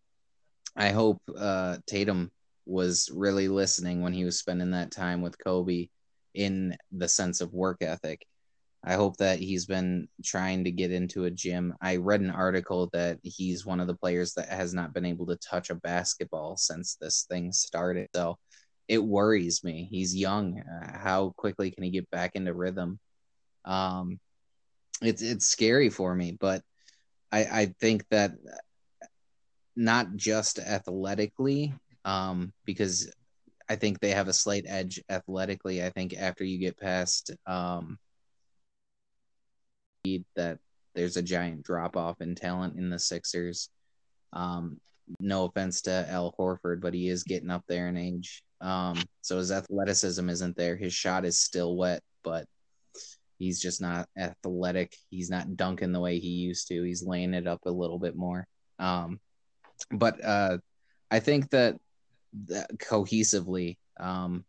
[0.74, 2.30] I hope uh, Tatum
[2.64, 5.88] was really listening when he was spending that time with Kobe
[6.32, 8.24] in the sense of work ethic.
[8.82, 11.74] I hope that he's been trying to get into a gym.
[11.82, 15.26] I read an article that he's one of the players that has not been able
[15.26, 18.08] to touch a basketball since this thing started.
[18.14, 18.38] So
[18.92, 19.88] it worries me.
[19.90, 20.60] He's young.
[20.60, 22.98] Uh, how quickly can he get back into rhythm?
[23.64, 24.20] Um,
[25.00, 26.60] it's it's scary for me, but
[27.32, 28.32] I I think that
[29.74, 31.72] not just athletically,
[32.04, 33.10] um, because
[33.66, 35.82] I think they have a slight edge athletically.
[35.82, 37.98] I think after you get past um,
[40.36, 40.58] that
[40.94, 43.70] there's a giant drop off in talent in the Sixers.
[44.34, 44.82] Um,
[45.18, 48.42] no offense to Al Horford, but he is getting up there in age.
[48.62, 50.76] Um, so his athleticism isn't there.
[50.76, 52.46] His shot is still wet, but
[53.42, 54.96] He's just not athletic.
[55.10, 56.84] He's not dunking the way he used to.
[56.84, 58.46] He's laying it up a little bit more.
[58.78, 59.18] Um,
[59.90, 60.58] but uh,
[61.10, 61.76] I think that,
[62.46, 64.44] that cohesively, um,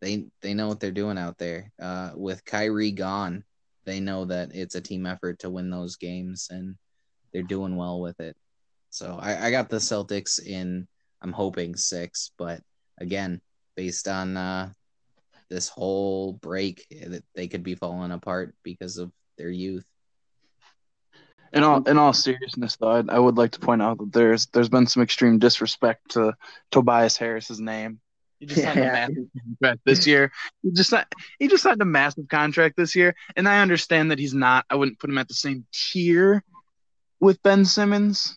[0.00, 1.72] they they know what they're doing out there.
[1.82, 3.42] Uh, with Kyrie gone,
[3.86, 6.76] they know that it's a team effort to win those games, and
[7.32, 8.36] they're doing well with it.
[8.90, 10.86] So I, I got the Celtics in.
[11.22, 12.60] I'm hoping six, but
[12.98, 13.40] again,
[13.76, 14.72] based on uh,
[15.48, 19.84] this whole break that they could be falling apart because of their youth.
[21.52, 24.46] In all in all seriousness, though, I, I would like to point out that there's
[24.46, 26.34] there's been some extreme disrespect to
[26.70, 28.00] Tobias Harris's name.
[28.40, 28.88] He just signed yeah.
[28.88, 30.32] a massive contract this year.
[30.62, 30.92] He just
[31.38, 34.66] he just signed a massive contract this year, and I understand that he's not.
[34.68, 36.42] I wouldn't put him at the same tier
[37.20, 38.36] with Ben Simmons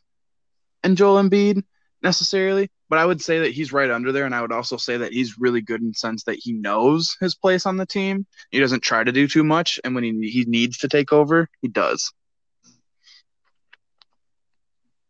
[0.83, 1.63] and Joel Embiid
[2.01, 4.97] necessarily, but I would say that he's right under there, and I would also say
[4.97, 8.25] that he's really good in the sense that he knows his place on the team.
[8.49, 11.47] He doesn't try to do too much, and when he he needs to take over,
[11.61, 12.11] he does.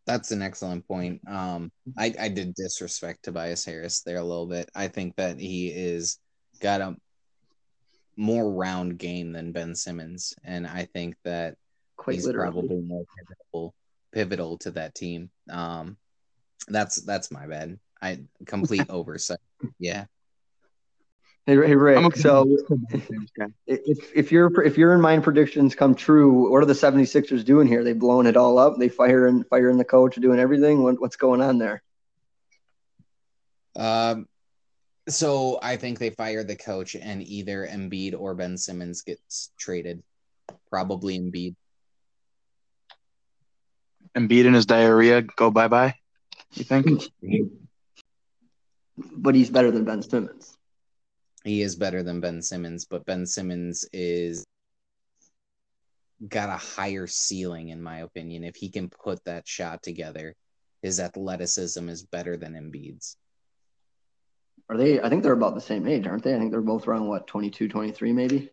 [0.06, 1.20] That's an excellent point.
[1.28, 4.70] Um, I I did disrespect Tobias Harris there a little bit.
[4.74, 6.18] I think that he is
[6.60, 6.96] got a
[8.16, 11.56] more round game than Ben Simmons, and I think that
[11.96, 12.52] Quite he's literally.
[12.52, 13.74] probably more pivotal
[14.12, 15.30] pivotal to that team.
[15.48, 15.96] Um,
[16.68, 17.78] that's that's my bad.
[18.00, 19.38] I complete oversight.
[19.78, 20.06] Yeah.
[21.46, 21.98] Hey, hey Rick.
[21.98, 22.56] I'm a- so
[23.66, 27.66] if if your if your in mind predictions come true, what are the 76ers doing
[27.66, 27.82] here?
[27.84, 28.78] They blowing it all up.
[28.78, 30.82] They firing firing the coach, doing everything.
[30.82, 31.82] What, what's going on there?
[33.76, 34.26] Um,
[35.08, 40.02] so I think they fire the coach, and either Embiid or Ben Simmons gets traded.
[40.68, 41.54] Probably Embiid.
[44.16, 45.94] Embiid and his diarrhea go bye bye.
[46.54, 47.02] You think?
[48.96, 50.56] But he's better than Ben Simmons.
[51.44, 54.44] He is better than Ben Simmons, but Ben Simmons is
[56.28, 58.44] got a higher ceiling, in my opinion.
[58.44, 60.34] If he can put that shot together,
[60.82, 63.16] his athleticism is better than Embiid's.
[64.68, 65.00] Are they?
[65.00, 66.34] I think they're about the same age, aren't they?
[66.34, 68.50] I think they're both around what 22, 23 maybe.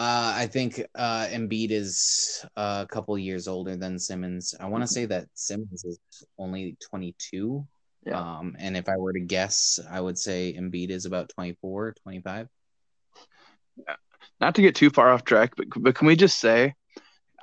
[0.00, 4.54] Uh, I think uh, Embiid is a couple years older than Simmons.
[4.58, 6.00] I want to say that Simmons is
[6.38, 7.66] only 22.
[8.06, 8.18] Yeah.
[8.18, 12.48] Um, and if I were to guess, I would say Embiid is about 24, 25.
[14.40, 16.72] Not to get too far off track, but but can we just say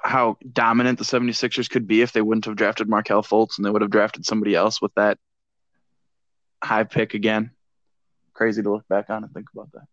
[0.01, 3.69] how dominant the 76ers could be if they wouldn't have drafted Markelle Fultz and they
[3.69, 5.19] would have drafted somebody else with that
[6.63, 7.51] high pick again?
[8.33, 9.83] Crazy to look back on and think about that.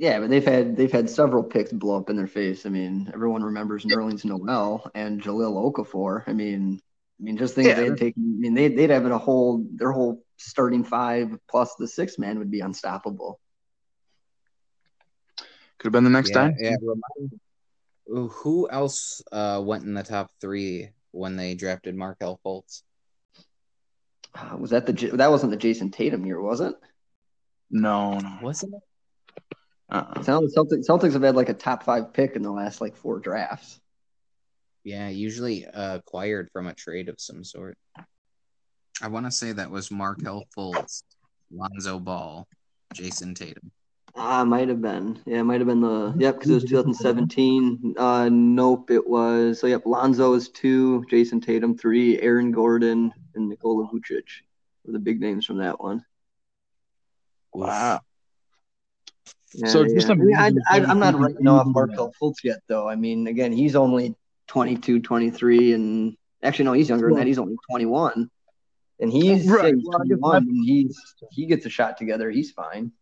[0.00, 2.64] Yeah, but they've had they've had several picks blow up in their face.
[2.64, 6.24] I mean, everyone remembers Nerlens Noel and Jahlil Okafor.
[6.26, 6.80] I mean,
[7.20, 7.74] I mean, just think Yeah.
[7.74, 8.22] they had taken.
[8.38, 12.18] I mean, they they'd have it a whole their whole starting five plus the six
[12.18, 13.38] man would be unstoppable.
[15.78, 16.56] Could have been the next yeah, time.
[16.58, 16.76] Yeah.
[16.80, 17.40] remind-
[18.06, 22.82] Who- Who else uh, went in the top three when they drafted Markelle Fultz?
[24.34, 26.74] Uh, was that the that wasn't the Jayson Tatum year, was it?
[27.70, 28.38] No, no.
[28.42, 28.80] Wasn't it?
[29.90, 30.22] Uh-uh.
[30.22, 33.80] Celtics Celtics have had like a top five pick in the last like four drafts.
[34.84, 37.76] Yeah, usually uh, acquired from a trade of some sort.
[39.02, 41.02] I want to say that was Markelle Fultz,
[41.50, 42.46] Lonzo Ball,
[42.94, 43.70] Jayson Tatum.
[44.16, 45.20] Ah, might have been.
[45.26, 47.94] Yeah, it might have been the yep because it was 2017.
[47.96, 49.82] Uh, nope, it was so yep.
[49.86, 54.42] Lonzo is two, Jayson Tatum three, Aaron Gordon and Nikola Vucic
[54.84, 56.04] were the big names from that one.
[57.52, 58.00] Wow.
[59.54, 60.12] Yeah, So just yeah.
[60.12, 62.88] I mean, I, I, I'm not everything writing off you- Markelle Fultz yet, though.
[62.88, 64.14] I mean, again, he's only
[64.46, 67.26] 22, 23, and actually, no, he's younger than that.
[67.26, 68.30] He's only 21,
[69.00, 69.74] and he's, Right.
[69.82, 70.98] Well, 21, and he's
[71.30, 72.30] he gets a shot together.
[72.30, 72.92] He's fine.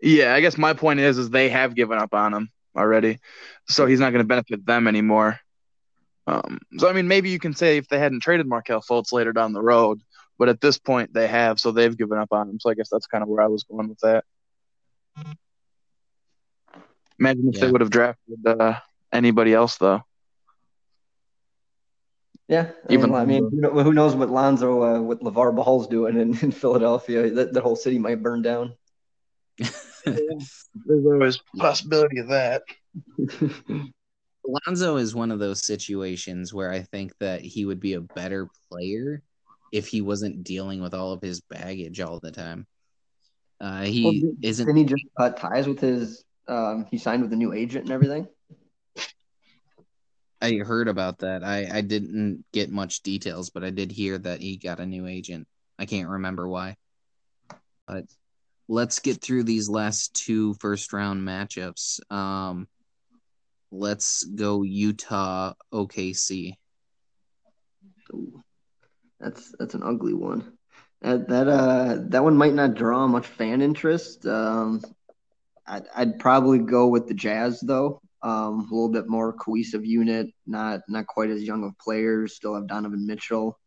[0.00, 3.20] Yeah, I guess my point is is they have given up on him already,
[3.68, 5.38] so he's not going to benefit them anymore.
[6.26, 9.32] Um, so I mean, maybe you can say if they hadn't traded Markelle Fultz later
[9.32, 10.00] down the road,
[10.38, 12.60] but at this point they have, so they've given up on him.
[12.60, 14.24] So I guess that's kind of where I was going with that.
[17.18, 18.78] Imagine if they would have drafted uh,
[19.12, 20.02] anybody else, though.
[22.48, 26.20] Yeah, I Even mean, I mean, who knows what Lonzo, uh, what LaVar Ball's doing
[26.20, 27.30] in, in Philadelphia?
[27.30, 28.74] That, that whole city might burn down.
[30.04, 32.62] There's always possibility of that.
[34.44, 38.48] Lonzo is one of those situations where I think that he would be a better
[38.70, 39.22] player
[39.70, 42.66] if he wasn't dealing with all of his baggage all the time.
[43.60, 44.66] Uh, he Well, isn't.
[44.66, 46.24] Didn't he just cut ties with his?
[46.48, 48.28] Um, he signed with a new agent and everything.
[50.40, 51.44] I heard about that.
[51.44, 55.06] I, I didn't get much details, but I did hear that he got a new
[55.06, 55.46] agent.
[55.78, 56.76] I can't remember why.
[57.86, 58.06] But
[58.68, 62.00] let's get through these last two first round matchups.
[62.12, 62.66] Um,
[63.70, 66.54] let's go Utah OKC.
[68.12, 68.42] Ooh,
[69.20, 70.52] that's that's an ugly one.
[71.02, 74.26] That that uh that one might not draw much fan interest.
[74.26, 74.82] Um,
[75.66, 78.00] I'd I'd probably go with the Jazz though.
[78.22, 82.36] Um, a little bit more cohesive unit, not not quite as young of players.
[82.36, 83.58] Still have Donovan Mitchell,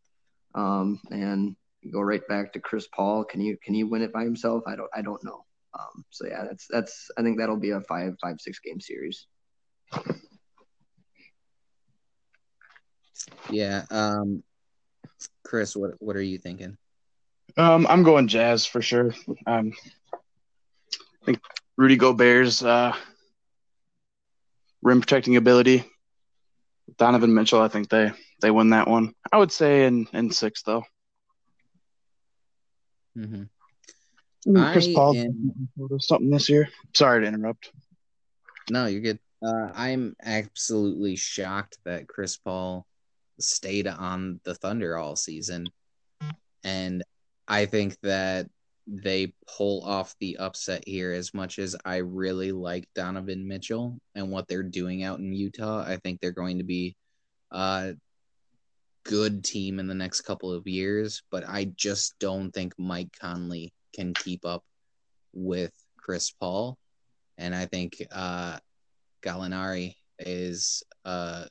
[0.54, 1.56] um, and
[1.92, 3.24] go right back to Chris Paul.
[3.24, 4.62] Can you can he win it by himself?
[4.66, 5.44] I don't I don't know.
[5.78, 9.26] Um, so yeah, that's that's I think that'll be a five five six game series.
[13.50, 13.84] Yeah.
[13.90, 14.42] Um,
[15.44, 16.76] Chris, what what are you thinking?
[17.56, 19.14] Um, I'm going Jazz for sure.
[19.46, 19.72] Um,
[20.12, 21.40] I think
[21.76, 22.94] Rudy Gobert's uh,
[24.82, 25.84] rim protecting ability.
[26.98, 29.12] Donovan Mitchell, I think they they win that one.
[29.32, 30.84] I would say in in six though.
[33.16, 33.44] Mm-hmm.
[34.72, 35.68] Chris I Paul am-
[36.00, 36.68] something this year.
[36.94, 37.70] Sorry to interrupt.
[38.70, 39.18] No, you're good.
[39.44, 42.86] Uh, I'm absolutely shocked that Chris Paul
[43.38, 45.66] stayed on the Thunder all season.
[46.64, 47.02] And
[47.46, 48.48] I think that
[48.86, 54.30] they pull off the upset here as much as I really like Donovan Mitchell and
[54.30, 55.84] what they're doing out in Utah.
[55.84, 56.96] I think they're going to be
[57.50, 57.94] a
[59.04, 63.72] good team in the next couple of years, but I just don't think Mike Conley
[63.94, 64.64] can keep up
[65.32, 66.78] with Chris Paul,
[67.38, 68.58] and I think uh,
[69.22, 71.48] Gallinari is a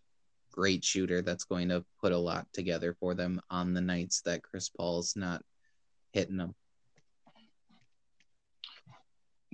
[0.51, 4.43] great shooter that's going to put a lot together for them on the nights that
[4.43, 5.41] Chris Paul's not
[6.13, 6.55] hitting them.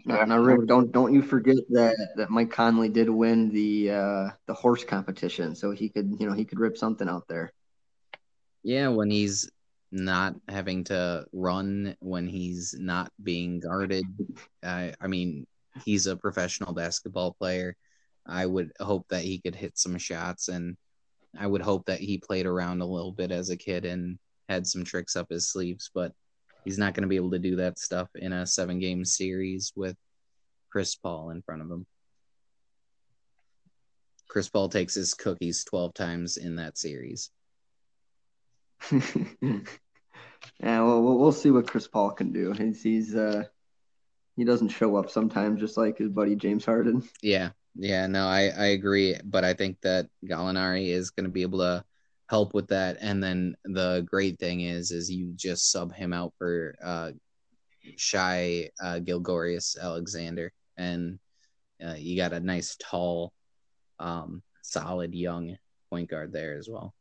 [0.06, 4.30] Yeah, now, really, don't don't you forget that that Mike Conley did win the uh,
[4.48, 7.52] the horse competition, so he could you know he could rip something out there.
[8.64, 9.50] Yeah, when he's
[9.92, 14.06] not having to run, when he's not being guarded.
[14.64, 15.46] I I mean,
[15.86, 17.76] he's a professional basketball player.
[18.26, 20.78] I would hope that he could hit some shots, and
[21.38, 24.18] I would hope that he played around a little bit as a kid and
[24.50, 26.14] had some tricks up his sleeves, but
[26.66, 29.74] he's not going to be able to do that stuff in a seven game series
[29.76, 29.96] with
[30.72, 31.86] Chris Paul in front of him.
[34.28, 37.32] Chris Paul takes his cookies 12 times in that series.
[38.92, 39.02] yeah,
[40.60, 42.54] well, we'll see what Chris Paul can do.
[42.54, 43.44] He's, he's uh,
[44.38, 47.04] he doesn't show up sometimes, just like his buddy James Harden.
[47.22, 51.42] Yeah, yeah, no, I I agree, but I think that Gallinari is going to be
[51.42, 51.84] able to
[52.32, 52.98] help with that.
[53.02, 57.12] And then the great thing is, is you just sub him out for uh,
[57.98, 61.20] Shai uh, Gilgeous Alexander, and
[61.86, 63.34] uh, you got a nice, tall,
[64.00, 65.58] um, solid young
[65.90, 66.94] point guard there as well.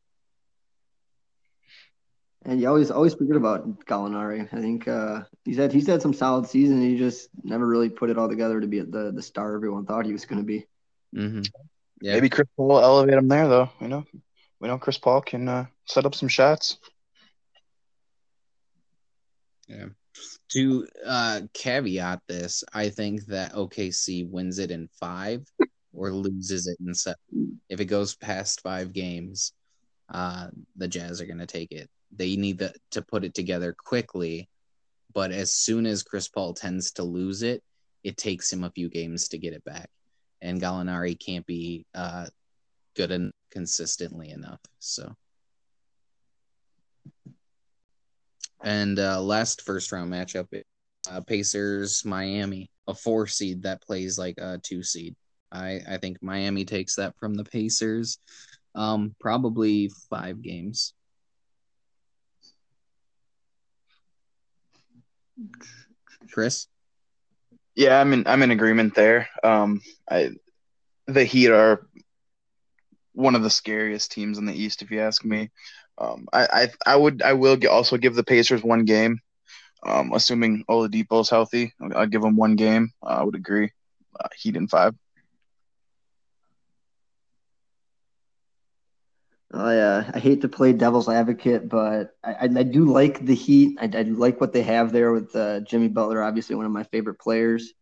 [2.45, 4.49] And you always always forget about Gallinari.
[4.53, 6.81] I think uh, he's had he's had some solid season.
[6.81, 10.07] He just never really put it all together to be the the star everyone thought
[10.07, 10.67] he was going to be.
[11.15, 11.43] Mm-hmm.
[12.01, 12.15] Yeah.
[12.15, 13.69] Maybe Chris will elevate him there, though.
[13.79, 14.05] You know,
[14.61, 16.77] we know Chris Paul can uh, set up some shots.
[19.67, 19.87] Yeah.
[20.51, 25.47] To uh, caveat this, I think that OKC wins it in five
[25.95, 27.61] or loses it in seven.
[27.69, 29.53] If it goes past five games,
[30.13, 31.89] uh, the Jazz are going to take it.
[32.15, 34.49] They need the, to put it together quickly,
[35.15, 37.63] but as soon as Chris Paul tends to lose it,
[38.03, 39.89] it takes him a few games to get it back.
[40.43, 42.27] And Gallinari can't be uh,
[42.97, 44.61] good and consistently enough.
[44.79, 45.15] So,
[48.63, 50.47] and uh, last first round matchup,
[51.11, 55.17] uh, Pacers Miami, a four seed that plays like a two seed.
[55.53, 58.19] I I think Miami takes that from the Pacers,
[58.75, 60.95] um, probably five games.
[66.31, 66.67] Chris.
[67.75, 68.27] Yeah, I'm in.
[68.27, 69.29] I'm in agreement there.
[69.43, 69.81] Um,
[70.11, 70.33] I
[71.07, 71.87] the Heat are
[73.13, 75.51] one of the scariest teams in the East, if you ask me.
[75.99, 76.47] Um, I,
[76.87, 79.21] I, I would I will also give the Pacers one game,
[79.85, 81.75] um, assuming is healthy.
[81.95, 82.93] I'll give them one game.
[83.03, 83.71] Uh, I would agree.
[84.19, 84.95] Uh, Heat in five.
[89.53, 93.35] I uh, I hate to play devil's advocate, but I, I, I do like the
[93.35, 93.79] Heat.
[93.81, 96.85] I, I like what they have there with uh, Jimmy Butler, obviously one of my
[96.85, 97.73] favorite players.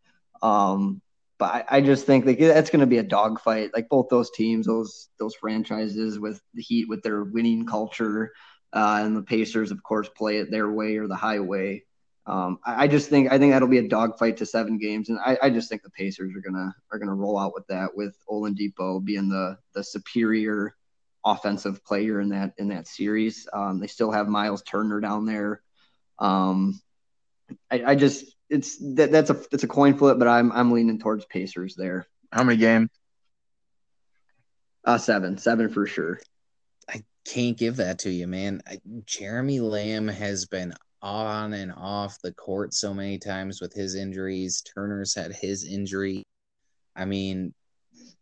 [0.42, 1.02] Um,
[1.38, 3.70] but I, I just think like that's going to be a dogfight.
[3.74, 8.32] Like both those teams, those those franchises with the Heat with their winning culture,
[8.72, 11.84] uh, and the Pacers, of course, play it their way or the highway.
[12.26, 15.18] Um, I, I, just think I think that'll be a dogfight to seven games, and
[15.24, 18.14] I, I, just think the Pacers are gonna are gonna roll out with that with
[18.28, 20.74] Oladipo being the the superior
[21.24, 23.48] offensive player in that in that series.
[23.52, 25.62] Um, they still have Miles Turner down there.
[26.18, 26.80] Um,
[27.70, 30.98] I, I just it's that that's a it's a coin flip, but I'm I'm leaning
[30.98, 32.06] towards Pacers there.
[32.32, 32.90] How many games?
[34.84, 36.18] Uh, seven, seven for sure.
[36.88, 38.62] I can't give that to you, man.
[38.66, 40.72] I, Jeremy Lamb has been
[41.02, 44.62] on and off the court so many times with his injuries.
[44.62, 46.24] Turner's had his injury.
[46.96, 47.54] I mean,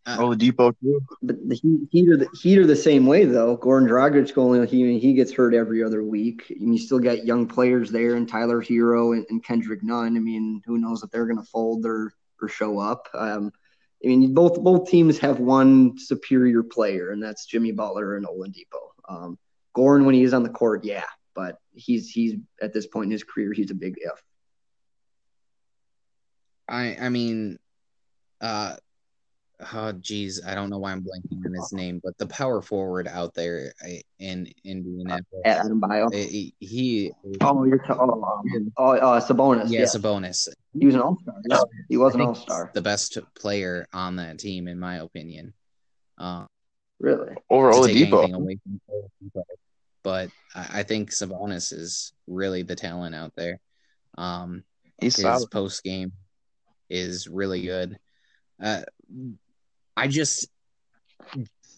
[0.06, 1.00] uh, Oladipo too.
[1.22, 3.56] But the Heat, heat are the Heat are the same way though.
[3.56, 6.46] Goran Dragic going he he gets hurt every other week.
[6.50, 10.16] And you still got young players there and Tyler Herro and, and Kendrick Nunn.
[10.16, 13.08] I mean, who knows if they're going to fold or or show up.
[13.14, 13.50] Um,
[14.04, 18.90] I mean, both both teams have one superior player, and that's Jimmy Butler and Oladipo.
[19.08, 19.38] Um,
[19.76, 21.04] Goran, when he is on the court, yeah,
[21.34, 24.22] but he's he's at this point in his career, he's a big if.
[26.68, 27.58] I I mean,
[28.40, 28.76] uh,
[29.74, 33.08] oh geez, I don't know why I'm blanking on his name, but the power forward
[33.08, 33.72] out there
[34.18, 36.12] in Indianapolis, uh, Adebayo.
[36.12, 39.70] He, he oh, you're t- oh, um, oh uh, Sabonis.
[39.70, 39.96] Yeah, yes.
[39.96, 40.48] Sabonis.
[40.78, 41.34] He was an all star.
[41.48, 41.58] Yeah.
[41.88, 42.70] He was an all star.
[42.74, 45.54] The best player on that team, in my opinion.
[46.18, 46.46] Uh,
[46.98, 48.58] really, over Oladipo.
[50.02, 53.60] But I, I think Sabonis is really the talent out there.
[54.16, 54.64] Um,
[55.00, 55.50] He's his solid.
[55.50, 56.12] post game
[56.88, 57.98] is really good.
[58.62, 58.82] Uh,
[59.96, 60.48] I just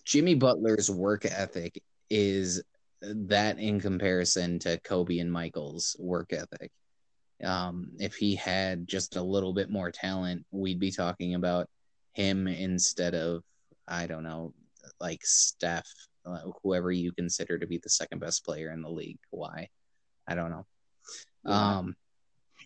[0.04, 2.62] Jimmy Butler's work ethic is
[3.00, 6.72] that in comparison to Kobe and Michael's work ethic.
[7.44, 11.68] Um, if he had just a little bit more talent, we'd be talking about
[12.12, 13.42] him instead of
[13.86, 14.52] I don't know,
[15.00, 15.88] like Steph,
[16.26, 19.18] uh, whoever you consider to be the second best player in the league.
[19.30, 19.68] Why?
[20.26, 20.66] I don't know.
[21.46, 21.96] Um,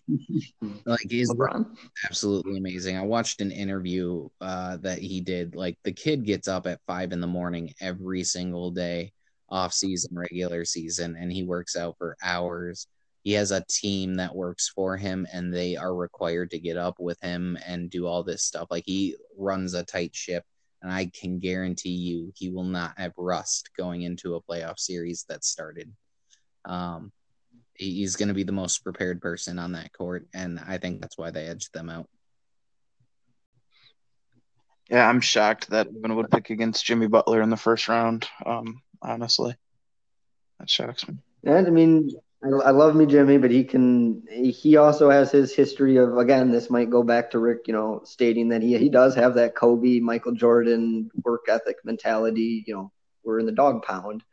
[0.85, 1.75] like he's LeBron.
[2.05, 2.97] absolutely amazing.
[2.97, 5.55] I watched an interview uh, that he did.
[5.55, 9.13] Like the kid gets up at five in the morning every single day,
[9.49, 12.87] off season, regular season, and he works out for hours.
[13.23, 16.99] He has a team that works for him, and they are required to get up
[16.99, 18.67] with him and do all this stuff.
[18.69, 20.43] Like he runs a tight ship,
[20.81, 25.25] and I can guarantee you he will not have rust going into a playoff series
[25.29, 25.93] that started.
[26.65, 27.13] Um,
[27.75, 31.17] he's going to be the most prepared person on that court, and I think that's
[31.17, 32.07] why they edged them out.
[34.89, 38.27] Yeah, I'm shocked that Evan would pick against Jimmy Butler in the first round.
[38.45, 39.55] Um, honestly,
[40.59, 41.15] that shocks me.
[41.45, 42.11] And I mean,
[42.43, 44.23] I, I love me Jimmy, but he can.
[44.29, 46.51] He also has his history of again.
[46.51, 49.55] This might go back to Rick, you know, stating that he he does have that
[49.55, 52.63] Kobe, Michael Jordan work ethic mentality.
[52.67, 52.91] You know,
[53.23, 54.23] we're in the dog pound,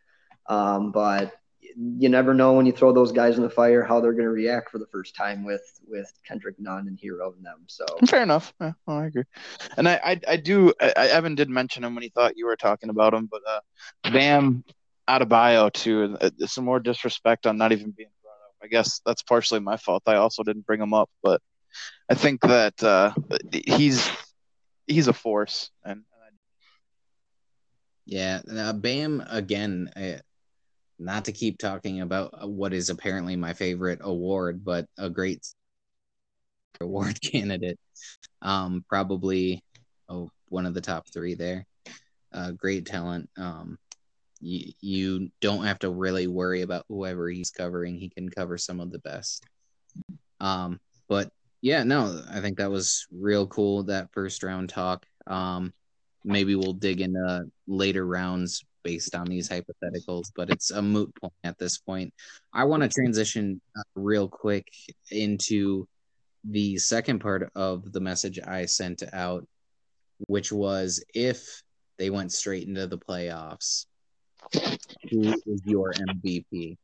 [0.48, 1.32] um, but
[1.76, 4.30] you never know when you throw those guys in the fire how they're going to
[4.30, 7.64] react for the first time with with Kendrick Nunn and Herro and them.
[7.66, 8.52] So fair enough.
[8.60, 9.24] Yeah, oh, I agree.
[9.76, 10.72] And I I, I do.
[10.80, 13.60] I, Evan did mention him when he thought you were talking about him, but uh,
[14.10, 14.64] Bam
[15.08, 16.16] Adebayo too.
[16.20, 18.54] Uh, some more disrespect on not even being brought up.
[18.62, 20.02] I guess that's partially my fault.
[20.06, 21.40] I also didn't bring him up, but
[22.08, 23.12] I think that uh,
[23.52, 24.10] he's
[24.86, 26.02] he's a force and.
[28.06, 29.88] Yeah, uh, Bam again.
[29.94, 30.18] Uh,
[31.00, 35.44] not to keep talking about uh, what is apparently my favorite award, but a great
[36.80, 37.78] award candidate.
[38.42, 39.64] Um, probably
[40.08, 41.66] oh, one of the top three there.
[42.32, 43.28] Uh, great talent.
[43.36, 43.78] Um,
[44.40, 47.96] you, you don't have to really worry about whoever he's covering.
[47.96, 49.44] He can cover some of the best.
[50.38, 51.30] Um, but
[51.62, 53.84] yeah, no, I think that was real cool.
[53.84, 55.04] That first round talk.
[55.26, 55.72] Um,
[56.24, 61.32] maybe we'll dig into later rounds based on these hypotheticals, but it's a moot point
[61.44, 62.12] at this point.
[62.52, 64.66] I want to transition uh, real quick
[65.10, 65.86] into
[66.44, 69.46] the second part of the message I sent out,
[70.26, 71.62] which was if
[71.98, 73.86] they went straight into the playoffs,
[75.10, 76.76] who is your MVP?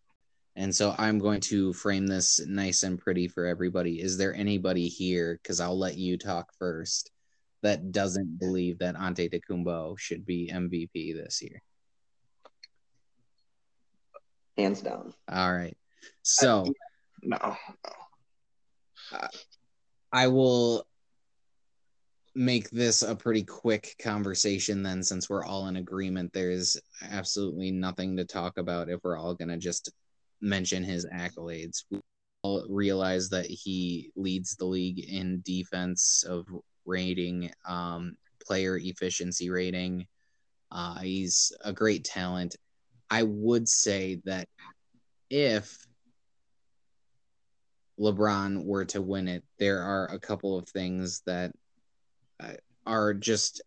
[0.57, 4.01] And so I'm going to frame this nice and pretty for everybody.
[4.01, 5.38] Is there anybody here?
[5.42, 7.11] Because I'll let you talk first.
[7.62, 11.62] That doesn't believe that Antetokounmpo should be MVP this year
[14.57, 15.12] hands down.
[15.30, 15.76] All right.
[16.22, 16.70] So, uh,
[17.22, 17.57] no, no.
[19.12, 19.28] Uh,
[20.12, 20.86] I will
[22.34, 26.32] make this a pretty quick conversation then, since we're all in agreement.
[26.32, 26.76] There's
[27.11, 29.90] absolutely nothing to talk about if we're all going to just
[30.40, 31.84] mention his accolades.
[31.90, 32.00] We
[32.42, 36.46] all realize that he leads the league in defense of
[36.84, 40.07] rating, um, player efficiency rating.
[40.70, 42.57] Uh, he's a great talent.
[43.11, 44.48] I would say that
[45.30, 45.86] if
[47.98, 51.52] LeBron were to win it, there are a couple of things that
[52.40, 52.54] uh,
[52.86, 53.62] are just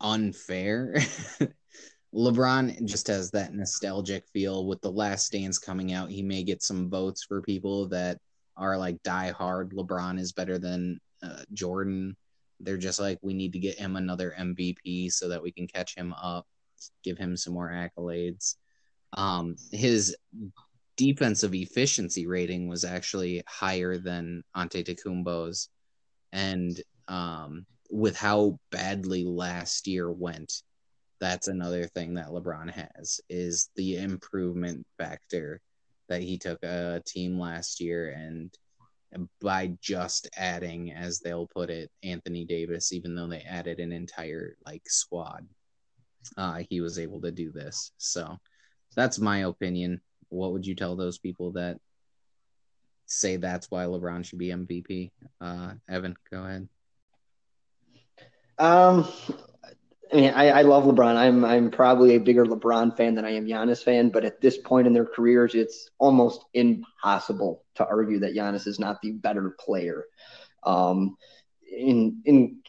[0.00, 0.96] unfair.
[2.14, 6.10] LeBron just has that nostalgic feel with the last dance coming out.
[6.10, 8.18] He may get some votes for people that
[8.56, 9.70] are like die hard.
[9.70, 12.16] LeBron is better than uh, Jordan.
[12.60, 15.94] They're just like, we need to get him another MVP so that we can catch
[15.94, 16.46] him up
[17.04, 18.56] give him some more accolades.
[19.12, 20.16] Um, his
[20.96, 25.68] defensive efficiency rating was actually higher than Antetokounmpo's,
[26.32, 30.62] and um, with how badly last year went,
[31.20, 35.60] that's another thing that LeBron has is the improvement factor
[36.08, 38.56] that he took a team last year and
[39.40, 44.56] by just adding as they'll put it Anthony Davis even though they added an entire
[44.66, 45.46] like squad
[46.36, 47.92] uh, he was able to do this.
[47.98, 48.38] So
[48.94, 50.00] that's my opinion.
[50.28, 51.78] What would you tell those people that
[53.06, 55.10] say that's why LeBron should be MVP?
[55.40, 56.68] Uh, Evan, go ahead.
[58.58, 59.08] Um,
[60.12, 61.16] I mean, I, I love LeBron.
[61.16, 64.56] I'm I'm probably a bigger LeBron fan than I am Giannis fan, but at this
[64.56, 69.54] point in their careers, it's almost impossible to argue that Giannis is not the better
[69.60, 70.04] player.
[70.62, 71.16] Um,
[71.70, 72.60] in in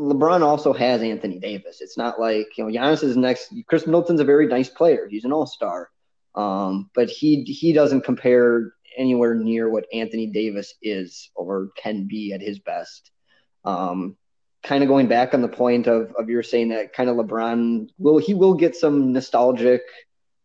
[0.00, 1.80] LeBron also has Anthony Davis.
[1.80, 3.52] It's not like you know Giannis is next.
[3.68, 5.06] Khris Middleton's a very nice player.
[5.08, 5.90] He's an All Star,
[6.34, 12.32] um, but he he doesn't compare anywhere near what Anthony Davis is or can be
[12.32, 13.10] at his best.
[13.64, 14.16] Um,
[14.62, 17.88] kind of going back on the point of of your saying that kind of LeBron
[17.98, 19.82] will he will get some nostalgic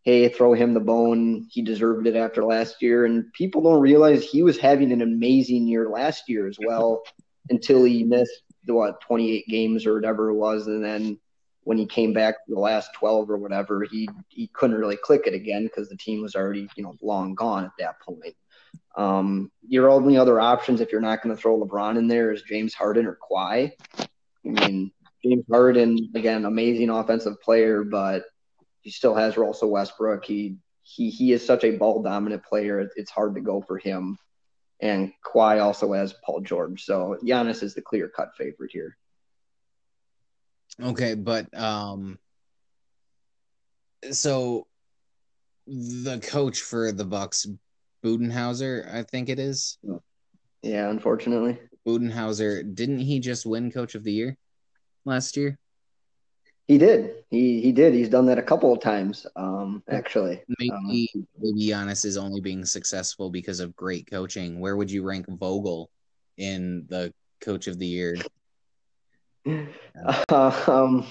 [0.06, 1.48] hey, throw him the bone.
[1.50, 3.04] He deserved it after last year.
[3.04, 7.02] And people don't realize he was having an amazing year last year as well
[7.50, 8.42] until he missed,
[8.74, 10.66] what, 28 games or whatever it was.
[10.66, 11.18] And then
[11.62, 15.34] when he came back the last 12 or whatever, he, he couldn't really click it
[15.34, 18.34] again because the team was already, you know, long gone at that point.
[18.96, 22.42] Um, your only other options, if you're not going to throw LeBron in there, is
[22.42, 23.72] James Harden or Kawhi.
[23.98, 24.08] I
[24.44, 24.90] mean,
[25.24, 28.24] James Harden, again, amazing offensive player, but
[28.80, 30.24] he still has Russell Westbrook.
[30.24, 32.88] He he he is such a ball dominant player.
[32.94, 34.16] It's hard to go for him.
[34.80, 36.84] And Kawhi also has Paul George.
[36.84, 38.96] So Giannis is the clear cut favorite here.
[40.82, 42.18] Okay, but um
[44.12, 44.66] so
[45.66, 47.46] the coach for the Bucks,
[48.04, 49.78] Budenholzer, I think it is.
[50.62, 51.58] Yeah, unfortunately.
[51.86, 54.36] Budenholzer, didn't he just win coach of the year
[55.04, 55.58] last year?
[56.66, 57.22] He did.
[57.30, 57.94] He he did.
[57.94, 60.42] He's done that a couple of times, um, actually.
[60.58, 64.58] Maybe um, maybe Giannis is only being successful because of great coaching.
[64.58, 65.90] Where would you rank Vogel
[66.36, 68.16] in the coach of the year?
[69.46, 71.06] um,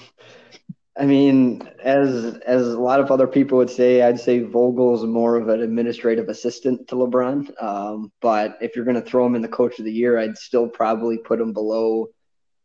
[0.98, 5.36] I mean, as as a lot of other people would say, I'd say Vogel's more
[5.36, 7.62] of an administrative assistant to LeBron.
[7.62, 10.36] Um, but if you're going to throw him in the coach of the year, I'd
[10.36, 12.08] still probably put him below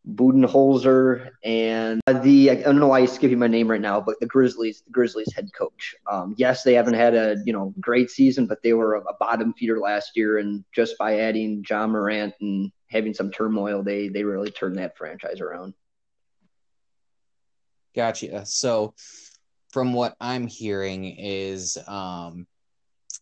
[0.07, 4.25] Budenholzer and the I don't know why he's skipping my name right now, but the
[4.25, 5.93] Grizzlies, the Grizzlies head coach.
[6.11, 9.53] Um, yes, they haven't had a you know great season, but they were a, bottom
[9.53, 14.23] feeder last year, and just by adding Ja Morant and having some turmoil, they they
[14.23, 15.75] really turned that franchise around.
[17.95, 18.45] Gotcha.
[18.45, 18.95] So,
[19.69, 22.47] from what I'm hearing, is um,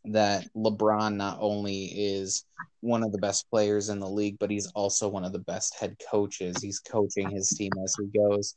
[0.06, 2.46] that LeBron not only is
[2.82, 5.78] one of the best players in the league, but he's also one of the best
[5.78, 6.62] head coaches.
[6.62, 8.54] He's coaching his team as he goes.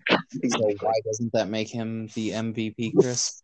[0.49, 3.43] So why doesn't that make him the MVP, Chris?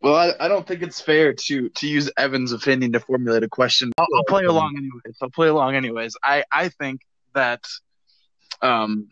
[0.00, 3.48] Well, I, I don't think it's fair to to use Evan's opinion to formulate a
[3.48, 3.92] question.
[3.98, 5.16] I'll, I'll play along anyways.
[5.22, 6.16] I'll play along anyways.
[6.24, 7.02] I I think
[7.34, 7.64] that
[8.62, 9.08] um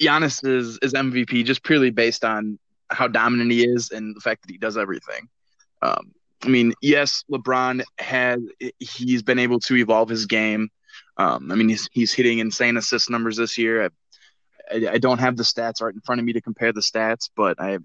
[0.00, 2.58] Giannis is is MVP just purely based on
[2.90, 5.28] how dominant he is and the fact that he does everything.
[5.82, 6.12] Um,
[6.42, 8.40] I mean, yes, LeBron has
[8.78, 10.70] he's been able to evolve his game.
[11.16, 13.84] Um, I mean, he's he's hitting insane assist numbers this year.
[13.84, 13.88] I,
[14.70, 17.30] I, I, don't have the stats right in front of me to compare the stats,
[17.34, 17.84] but I have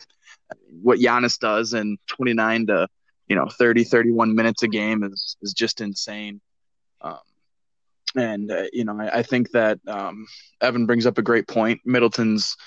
[0.81, 2.87] what Giannis does in 29 to
[3.27, 6.41] you know 30, 31 minutes a game is is just insane.
[7.01, 7.19] Um,
[8.15, 10.27] and uh, you know, I, I think that um,
[10.59, 11.81] Evan brings up a great point.
[11.85, 12.57] Middleton's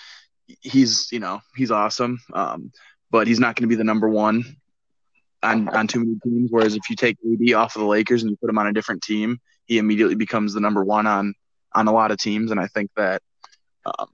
[0.60, 2.72] he's you know he's awesome, um,
[3.10, 4.56] but he's not going to be the number one
[5.44, 6.50] on, on too many teams.
[6.50, 8.72] Whereas if you take AD off of the Lakers and you put him on a
[8.72, 11.34] different team, he immediately becomes the number one on
[11.74, 12.50] on a lot of teams.
[12.50, 13.20] And I think that,
[13.86, 14.08] um,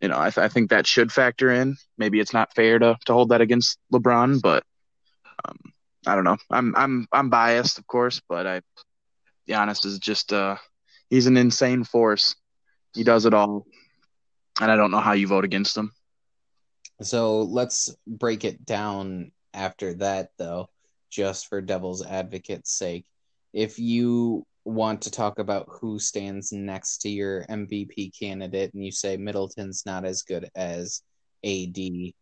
[0.00, 1.76] you know, I, th- I think that should factor in.
[1.98, 4.64] Maybe it's not fair to to hold that against LeBron, but
[5.44, 5.58] um,
[6.06, 6.36] I don't know.
[6.50, 8.60] I'm I'm I'm biased, of course, but I
[9.48, 10.56] Giannis is just uh
[11.10, 12.34] he's an insane force.
[12.94, 13.66] He does it all,
[14.60, 15.92] and I don't know how you vote against him.
[17.02, 20.68] So let's break it down after that, though,
[21.10, 23.06] just for devil's advocate's sake.
[23.52, 28.90] If you want to talk about who stands next to your MVP candidate and you
[28.90, 31.02] say Middleton's not as good as
[31.44, 31.78] AD,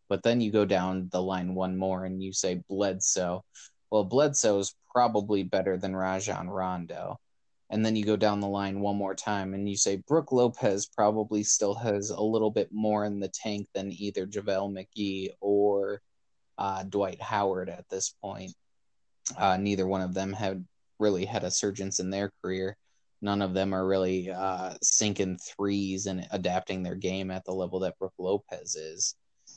[0.09, 3.45] but then you go down the line one more and you say Bledsoe.
[3.91, 7.19] Well, Bledsoe's probably better than Rajon Rondo.
[7.71, 10.87] And then you go down the line one more time and you say Brook Lopez
[10.87, 16.03] probably still has a little bit more in the tank than either JaVale McGee or
[16.63, 18.53] uh, Dwight Howard at this point.
[19.37, 20.61] Uh, neither one of them have
[21.01, 22.77] really had a surgence in their career.
[23.21, 27.81] None of them are really uh, sinking threes and adapting their game at the level
[27.81, 29.17] that Brook Lopez is.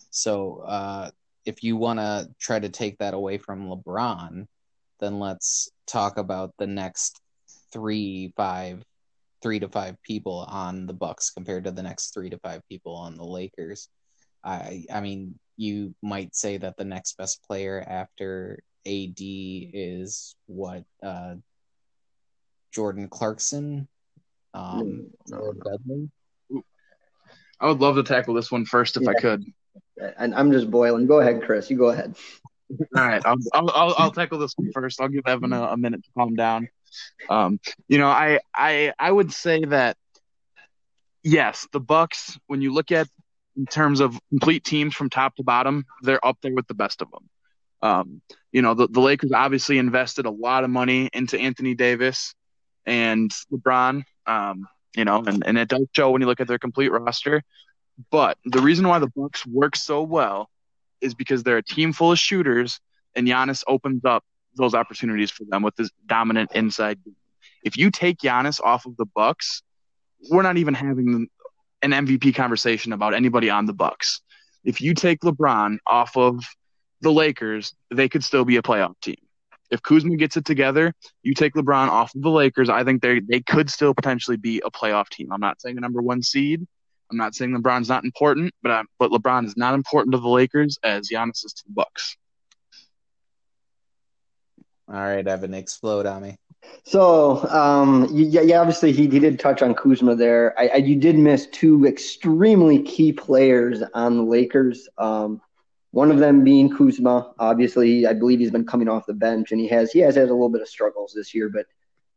[0.10, 1.12] So, uh,
[1.45, 4.47] if you want to try to take that away from LeBron,
[4.99, 7.22] then let's talk about the next
[7.72, 8.84] three, five,
[9.43, 12.95] three to five people on the Bucks compared to the next three to five people
[12.95, 13.89] on the Lakers.
[14.46, 20.84] I, I mean, you might say that the next best player after AD is what
[21.02, 21.36] uh,
[22.72, 23.88] Jordan Clarkson
[24.54, 26.10] um, or Dudley.
[27.60, 29.12] I would love to tackle this one first if yeah.
[29.12, 29.46] I could.
[30.18, 31.08] And I'm just boiling.
[31.08, 31.70] Go ahead, Chris.
[31.70, 32.16] You go ahead.
[32.70, 35.00] All right, I'll, I'll, I'll tackle this one first.
[35.00, 36.68] I'll give Evan a, a minute to calm down.
[37.30, 39.98] Um, you know, I I I would say that
[41.24, 42.38] yes, the Bucks.
[42.48, 43.08] When you look at
[43.58, 47.01] in terms of complete teams from top to bottom, they're up there with the best
[47.01, 47.30] of them.
[47.82, 52.34] Um, you know, the, the Lakers obviously invested a lot of money into Anthony Davis
[52.86, 56.60] and LeBron, um, you know, and, and it does show when you look at their
[56.60, 57.43] complete roster.
[58.12, 60.49] But the reason why the Bucks work so well
[61.01, 62.80] is because they're a team full of shooters,
[63.16, 64.24] and Giannis opens up
[64.56, 66.99] those opportunities for them with his dominant inside.
[67.64, 69.64] If you take Giannis off of the Bucks,
[70.30, 71.28] we're not even having
[71.86, 74.21] an MVP conversation about anybody on the Bucks.
[74.63, 76.43] If you take LeBron off of
[77.01, 79.17] the Lakers, they could still be a playoff team.
[79.69, 83.19] If Kuzma gets it together, you take LeBron off of the Lakers, I think they
[83.19, 85.31] they could still potentially be a playoff team.
[85.31, 86.65] I'm not saying a number one seed.
[87.11, 90.27] I'm not saying LeBron's not important, but I, but LeBron is not important to the
[90.27, 92.17] Lakers as Giannis is to the Bucks.
[94.88, 96.38] All right, Evan, explode on me.
[96.84, 100.53] So, um, yeah, yeah, obviously he, he did touch on Kuzma there.
[100.59, 104.88] I, I, you did miss two extremely key players on the Lakers.
[104.99, 105.41] Um,
[105.91, 107.34] one of them being Kuzma.
[107.39, 110.30] Obviously, I believe he's been coming off the bench, and he has he has had
[110.30, 111.49] a little bit of struggles this year.
[111.49, 111.66] But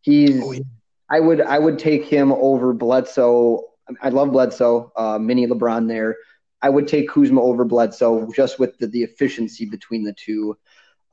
[0.02, 0.60] he's, oh, yeah.
[1.08, 3.64] I would I would take him over Bledsoe.
[4.02, 6.16] I love Bledsoe, uh, mini LeBron there.
[6.60, 10.58] I would take Kuzma over Bledsoe just with the, the efficiency between the two.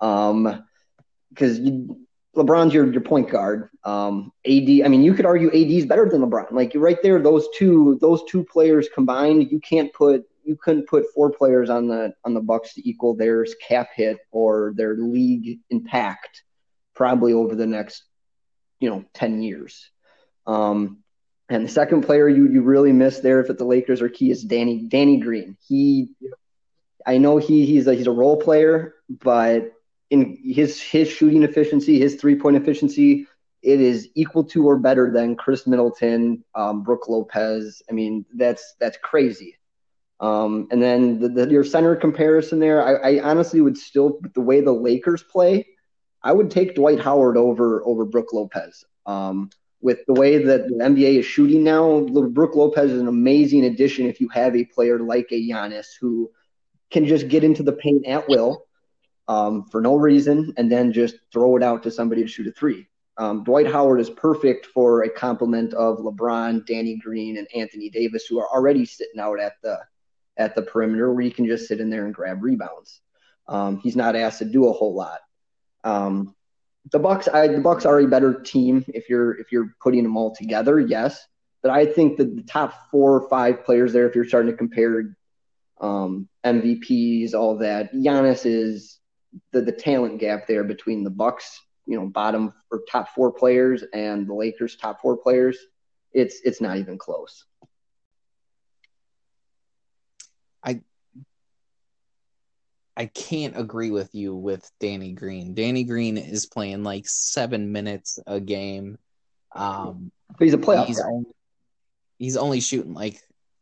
[0.02, 0.66] Um,
[1.30, 1.60] because
[2.36, 3.70] LeBron's your, your point guard.
[3.84, 6.52] Um, AD, I mean, you could argue AD is better than LeBron.
[6.52, 11.06] Like right there, those two, those two players combined, you can't put, you couldn't put
[11.14, 15.60] four players on the on the Bucks to equal their cap hit or their league
[15.70, 16.44] impact,
[16.94, 18.04] probably over the next,
[18.80, 19.90] you know, ten years.
[20.46, 21.00] Um,
[21.50, 24.44] and the second player you you really miss there if the Lakers are key is
[24.44, 25.58] Danny Danny Green.
[25.68, 26.10] He,
[27.06, 29.72] I know he he's a he's a role player, but
[30.10, 33.28] in his his shooting efficiency, his three point efficiency,
[33.62, 37.82] it is equal to or better than Khris Middleton, um, Brook Lopez.
[37.90, 39.58] I mean, that's that's crazy.
[40.20, 44.40] Um, and then the, the, your center comparison there, I, I, honestly would still the
[44.40, 45.68] way the Lakers play,
[46.24, 48.86] I would take Dwight Howard over over Brook Lopez.
[49.06, 49.50] Um,
[49.82, 54.06] with the way that the NBA is shooting now, Brook Lopez is an amazing addition
[54.08, 56.32] if you have a player like a Giannis who
[56.92, 58.66] can just get into the paint at will
[59.28, 62.52] um, for no reason and then just throw it out to somebody to shoot a
[62.52, 62.88] three.
[63.18, 68.26] Um, Dwight Howard is perfect for a complement of LeBron, Danny Green, and Anthony Davis,
[68.26, 69.80] who are already sitting out at the
[70.38, 73.00] at the perimeter, where you can just sit in there and grab rebounds.
[73.48, 75.20] Um, he's not asked to do a whole lot.
[75.86, 76.36] Um,
[76.92, 80.18] the Bucks, I, the Bucks are a better team if you're if you're putting them
[80.18, 81.26] all together, yes.
[81.62, 84.58] But I think that the top four or five players there, if you're starting to
[84.58, 85.16] compare
[85.80, 89.00] um, MVPs, all that, Giannis is
[89.52, 93.84] the, the talent gap there between the Bucks, you know, bottom or top four players
[93.94, 95.58] and the Lakers top four players,
[96.14, 97.46] it's it's not even close.
[100.64, 100.82] I
[102.98, 105.54] I can't agree with you with Danny Green.
[105.54, 108.98] Danny Green is playing like seven minutes a game.
[109.54, 110.86] Um, he's a playoff.
[110.88, 111.32] He's only,
[112.18, 113.20] he's only shooting like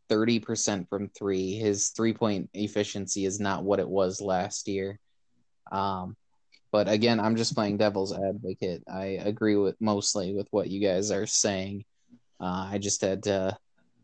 [0.10, 1.56] thirty percent from three.
[1.56, 5.00] His three point efficiency is not what it was last year.
[5.74, 6.16] Um,
[6.72, 8.84] but again, I'm just playing devil's advocate.
[8.92, 11.86] I agree with mostly with what you guys are saying.
[12.40, 13.58] Uh, I just had to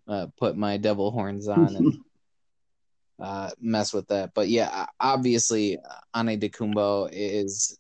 [0.08, 1.98] uh, put my devil horns on and
[3.20, 4.34] uh, mess with that.
[4.34, 5.78] But yeah, obviously,
[6.16, 7.78] Antetokounmpo is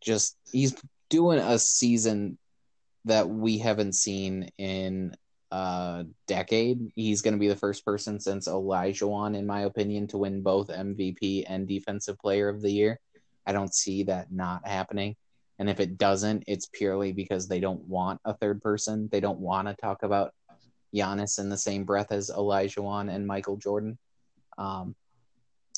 [0.00, 0.74] just he's
[1.08, 2.38] doing a season
[3.04, 5.14] that we haven't seen in
[5.50, 6.92] a decade.
[6.94, 10.68] He's going to be the first person since Olajuwon, in my opinion, to win both
[10.68, 12.98] MVP and Defensive Player of the Year.
[13.46, 15.16] I don't see that not happening.
[15.58, 19.08] And if it doesn't, it's purely because they don't want a third person.
[19.12, 20.32] They don't want to talk about
[20.94, 23.98] Giannis in the same breath as Olajuwon and Michael Jordan.
[24.58, 24.94] Um,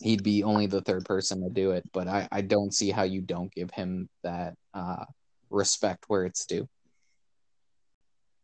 [0.01, 3.05] he'd be only the third person to do it, but I, I don't see how
[3.05, 5.05] you don't give him that uh,
[5.51, 6.69] respect where it's due.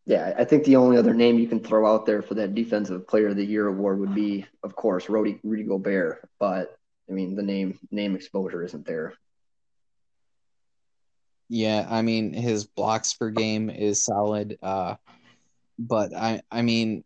[0.06, 3.06] Yeah, I think the only other name you can throw out there for that Defensive
[3.06, 6.28] Player of the Year award would be, of course, Rudy, Rudy Gobert.
[6.38, 6.76] But
[7.10, 9.14] I mean, the name name exposure isn't there.
[11.48, 14.56] Yeah, I mean, his blocks per game is solid.
[14.62, 14.94] Uh,
[15.78, 17.02] but I, I mean,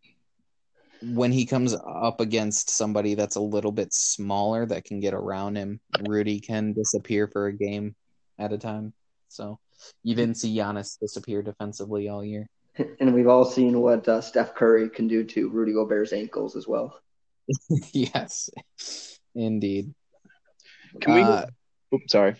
[1.01, 5.55] when he comes up against somebody that's a little bit smaller that can get around
[5.55, 7.95] him, Rudy can disappear for a game
[8.37, 8.93] at a time.
[9.29, 9.59] So
[10.03, 12.47] you didn't see Giannis disappear defensively all year.
[12.99, 16.67] And we've all seen what uh, Steph Curry can do to Rudy Gobert's ankles as
[16.67, 16.99] well.
[17.93, 18.49] yes.
[19.35, 19.93] Indeed.
[21.01, 21.21] Can we?
[21.21, 21.45] Uh,
[21.93, 22.35] oops, sorry.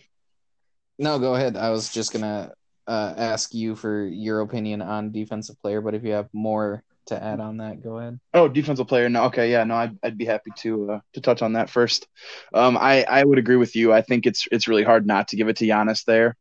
[0.98, 1.58] No, go ahead.
[1.58, 2.54] I was just gonna
[2.88, 7.22] uh, ask you for your opinion on defensive player, but if you have more to
[7.22, 8.20] add on that, go ahead.
[8.34, 9.10] Oh, defensive player.
[9.10, 12.08] No, okay, yeah, no, I'd, I'd be happy to uh, to touch on that first.
[12.54, 13.94] Um, I I would agree with you.
[13.94, 16.36] I think it's it's really hard not to give it to Giannis there.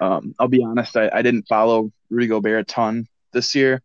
[0.00, 3.82] Um, I'll be honest, I, I didn't follow Rudy Gobert a ton this year.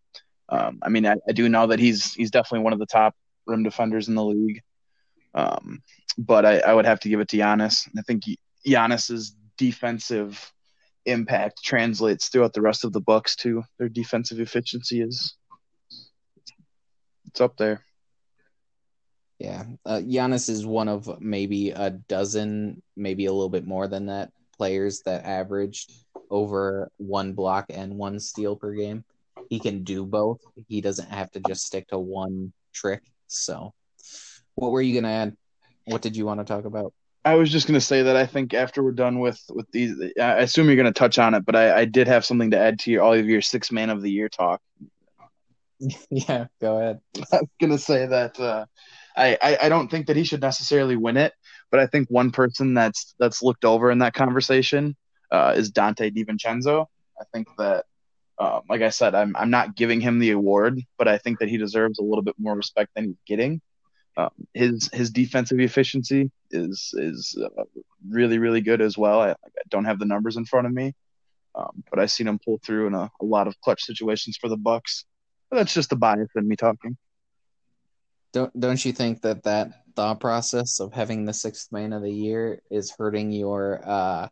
[0.48, 3.16] Um, I mean, I, I do know that he's he's definitely one of the top
[3.48, 4.62] rim defenders in the league.
[5.34, 5.82] Um,
[6.18, 7.88] but I, I would have to give it to Giannis.
[7.98, 8.24] I think
[8.66, 10.52] Giannis's defensive
[11.06, 13.64] impact translates throughout the rest of the Bucks too.
[13.78, 15.36] Their defensive efficiency is
[17.26, 17.84] it's up there.
[19.40, 24.06] Yeah, uh, Giannis is one of maybe a dozen, maybe a little bit more than
[24.06, 25.92] that, players that averaged
[26.30, 29.04] over one block and one steal per game.
[29.50, 30.40] He can do both.
[30.68, 33.02] He doesn't have to just stick to one trick.
[33.28, 33.74] So,
[34.56, 35.38] what were you gonna add?
[35.86, 36.94] What did you want to talk about?
[37.26, 39.96] I was just going to say that I think after we're done with with these,
[40.20, 42.60] I assume you're going to touch on it, but I, I did have something to
[42.60, 44.62] add to your all of your six man of the year talk.
[46.10, 47.00] yeah, go ahead.
[47.32, 48.66] I was going to say that uh,
[49.16, 51.34] I, I I don't think that he should necessarily win it,
[51.72, 54.96] but I think one person that's that's looked over in that conversation
[55.32, 56.88] uh, is Donte DiVincenzo.
[57.20, 57.86] I think that,
[58.38, 61.50] uh, like I said, I'm I'm not giving him the award, but I think that
[61.50, 63.62] he deserves a little bit more respect than he's getting.
[64.16, 67.64] Um, his his defensive efficiency is is uh,
[68.08, 69.20] really really good as well.
[69.22, 69.36] I, I,
[69.70, 70.94] don't have the numbers in front of me,
[71.56, 74.50] um, but I've seen him pull through in a, a, lot of clutch situations for
[74.50, 75.06] the Bucks.
[75.50, 76.96] But that's just the bias in me talking.
[78.34, 82.12] Don't don't you think that that thought process of having the sixth man of the
[82.12, 84.28] year is hurting your uh,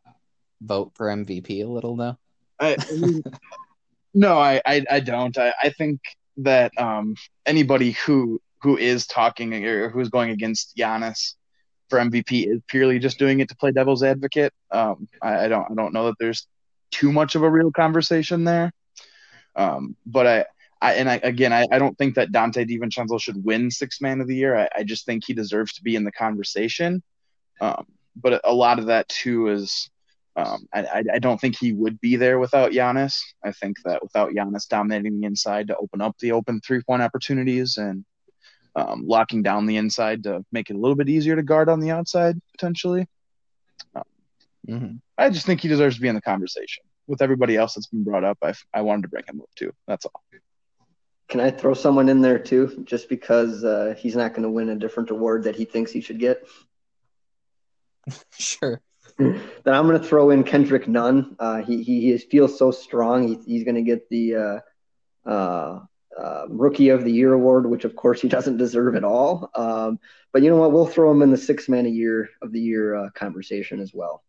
[0.62, 2.18] vote for MVP a little though?
[2.60, 3.24] I, I mean,
[4.14, 5.36] no, I, I, I don't.
[5.38, 6.02] I, I think
[6.38, 7.16] that um,
[7.46, 11.34] anybody who who is talking or who's going against Giannis
[11.90, 14.54] for MVP is purely just doing it to play devil's advocate.
[14.72, 16.48] Um, I, I, don't I don't know that there's
[16.92, 18.72] too much of a real conversation there.
[19.56, 20.46] Um, but I,
[20.82, 24.22] I and I again I, I don't think that Donte DiVincenzo should win six man
[24.22, 24.58] of the year.
[24.58, 27.04] I, I just think he deserves to be in the conversation.
[27.60, 27.86] Um,
[28.16, 29.90] but a lot of that too is
[30.38, 33.20] um, I, I don't think he would be there without Giannis.
[33.44, 37.02] I think that without Giannis dominating the inside to open up the open three point
[37.02, 38.06] opportunities and
[38.76, 41.80] um, locking down the inside to make it a little bit easier to guard on
[41.80, 43.08] the outside potentially.
[43.96, 44.04] Um,
[44.68, 44.96] mm-hmm.
[45.18, 48.04] I just think he deserves to be in the conversation with everybody else that's been
[48.04, 48.38] brought up.
[48.42, 49.74] I, I wanted to bring him up too.
[49.88, 50.24] That's all.
[51.28, 54.70] Can I throw someone in there too, just because uh, he's not going to win
[54.70, 56.46] a different award that he thinks he should get?
[58.38, 58.82] sure.
[59.18, 61.36] then I'm going to throw in Kendrick Nunn.
[61.40, 63.28] Uh, he, he, he feels so strong.
[63.28, 64.62] He, he's going to get the
[65.26, 65.80] uh,
[66.18, 69.50] uh, uh, Rookie of the Year award, which of course he doesn't deserve at all.
[69.56, 70.00] Um,
[70.32, 70.72] but you know what?
[70.72, 73.94] We'll throw him in the six man a year of the year uh, conversation as
[73.94, 74.24] well.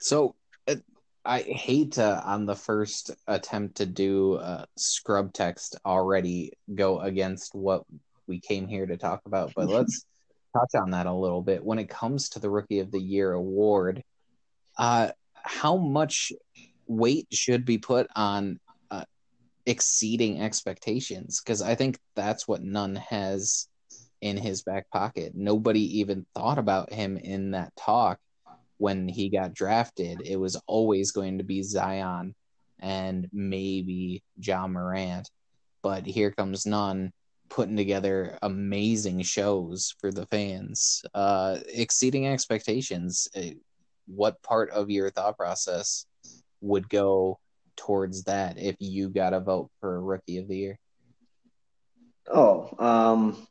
[0.00, 0.34] So
[0.68, 0.76] uh,
[1.24, 4.40] I hate to, on the first attempt to do
[4.76, 7.84] scrub text, already go against what
[8.26, 10.06] we came here to talk about, but let's
[10.54, 11.64] touch on that a little bit.
[11.64, 14.02] When it comes to the Rookie of the Year award,
[14.78, 16.32] uh, how much
[16.86, 18.60] weight should be put on
[19.66, 23.68] exceeding expectations because I think that's what Nunn has
[24.20, 25.32] in his back pocket.
[25.34, 28.18] Nobody even thought about him in that talk
[28.78, 30.22] when he got drafted.
[30.24, 32.34] It was always going to be Zion
[32.80, 35.30] and maybe Ja Morant.
[35.82, 37.12] But here comes Nunn
[37.48, 43.28] putting together amazing shows for the fans, uh, exceeding expectations.
[43.36, 43.54] Uh,
[44.06, 46.06] what part of your thought process
[46.60, 47.38] would go
[47.76, 50.78] towards that if you got a vote for a rookie of the year?
[52.32, 53.46] Oh, um,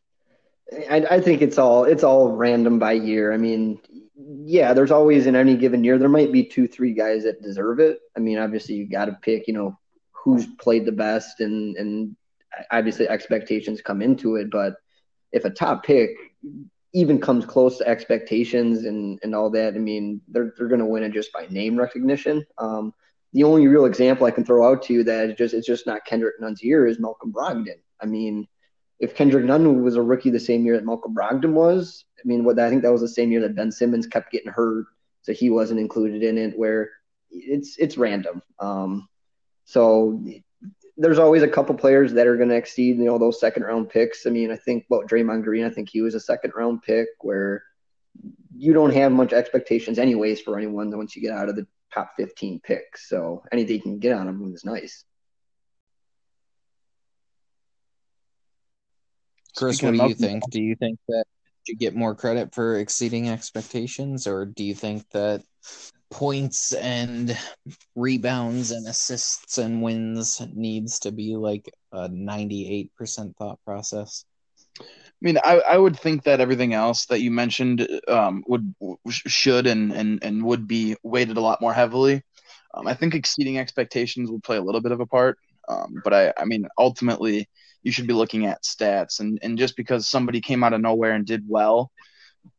[0.90, 3.34] I, I think it's all it's all random by year.
[3.34, 3.80] I mean,
[4.16, 7.80] yeah, there's always in any given year there might be two, three guys that deserve
[7.80, 8.00] it.
[8.16, 9.78] I mean, obviously you got to pick, you know,
[10.12, 12.16] who's played the best, and and
[12.72, 14.50] obviously expectations come into it.
[14.50, 14.76] But
[15.32, 16.12] if a top pick
[16.94, 20.86] even comes close to expectations and and all that, I mean, they're they're going to
[20.86, 22.46] win it just by name recognition.
[22.58, 22.94] Um,
[23.34, 25.88] the only real example I can throw out to you that is just it's just
[25.88, 27.80] not Kendrick Nunn's year is Malcolm Brogdon.
[28.00, 28.48] I mean,
[29.00, 32.44] if Kendrick Nunn was a rookie the same year that Malcolm Brogdon was, I mean,
[32.44, 34.86] what I think that was the same year that Ben Simmons kept getting hurt,
[35.24, 36.58] so he wasn't included in it.
[36.58, 36.92] Where
[37.32, 38.42] it's it's random.
[38.60, 39.10] Um,
[39.66, 40.24] so
[40.96, 43.90] there's always a couple players that are going to exceed you know those second round
[43.90, 44.28] picks.
[44.28, 45.66] I mean, I think about Draymond Green.
[45.66, 47.64] I think he was a second round pick where
[48.56, 52.14] you don't have much expectations anyways for anyone once you get out of the top
[52.18, 53.10] 15 picks.
[53.10, 55.06] So anything you can get on him is nice.
[59.56, 60.44] Chris, Speaking what do you think?
[60.50, 61.26] Do you think that
[61.68, 65.44] you get more credit for exceeding expectations, or do you think that
[66.10, 67.38] points and
[67.96, 74.26] rebounds and assists and wins needs to be like a 98% thought process?
[75.24, 78.74] I mean, I, I would think that everything else that you mentioned um, would
[79.08, 82.22] should and, and and would be weighted a lot more heavily.
[82.74, 85.38] Um, I think exceeding expectations would play a little bit of a part,
[85.70, 87.48] um, but I I mean ultimately
[87.84, 89.22] you should be looking at stats.
[89.22, 91.90] And and just because somebody came out of nowhere and did well,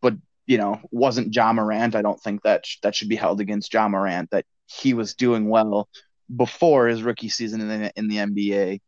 [0.01, 0.15] but
[0.47, 3.75] you know wasn't Ja Morant, I don't think that sh- that should be held against
[3.75, 5.87] Ja Morant that he was doing well
[6.35, 8.81] before his rookie season in the, in the NBA.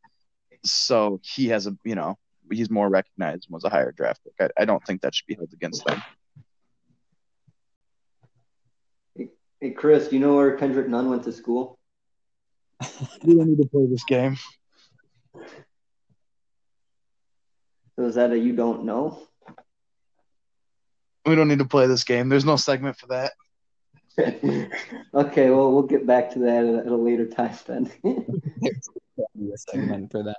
[0.65, 2.17] So he has a you know
[2.51, 4.35] he's more recognized and was a higher draft pick.
[4.41, 6.03] I, I don't think that should be held against them.
[9.61, 11.79] Hey, Chris, do you know where Kendrick Nunn went to school?
[13.25, 14.37] We don't need to play this game.
[17.97, 19.23] So is that a you don't know?
[21.25, 22.29] We don't need to play this game.
[22.29, 23.33] There's no segment for that.
[25.15, 27.91] okay, well, we'll get back to that at a later time then.
[28.05, 30.39] Be a segment for that.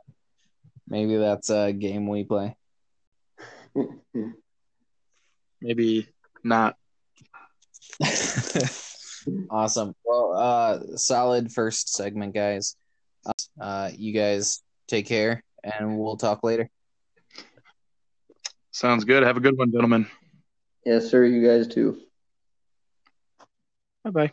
[0.88, 2.56] Maybe that's a game we play.
[5.62, 6.08] Maybe
[6.44, 6.76] not.
[9.50, 9.96] awesome.
[10.06, 12.76] Well, uh, solid first segment, guys.
[13.60, 16.70] Uh, you guys take care, and we'll talk later.
[18.72, 19.24] Sounds good.
[19.24, 20.08] Have a good one, gentlemen.
[20.86, 21.26] yes, sir.
[21.26, 22.00] You guys too.
[24.04, 24.32] Bye bye.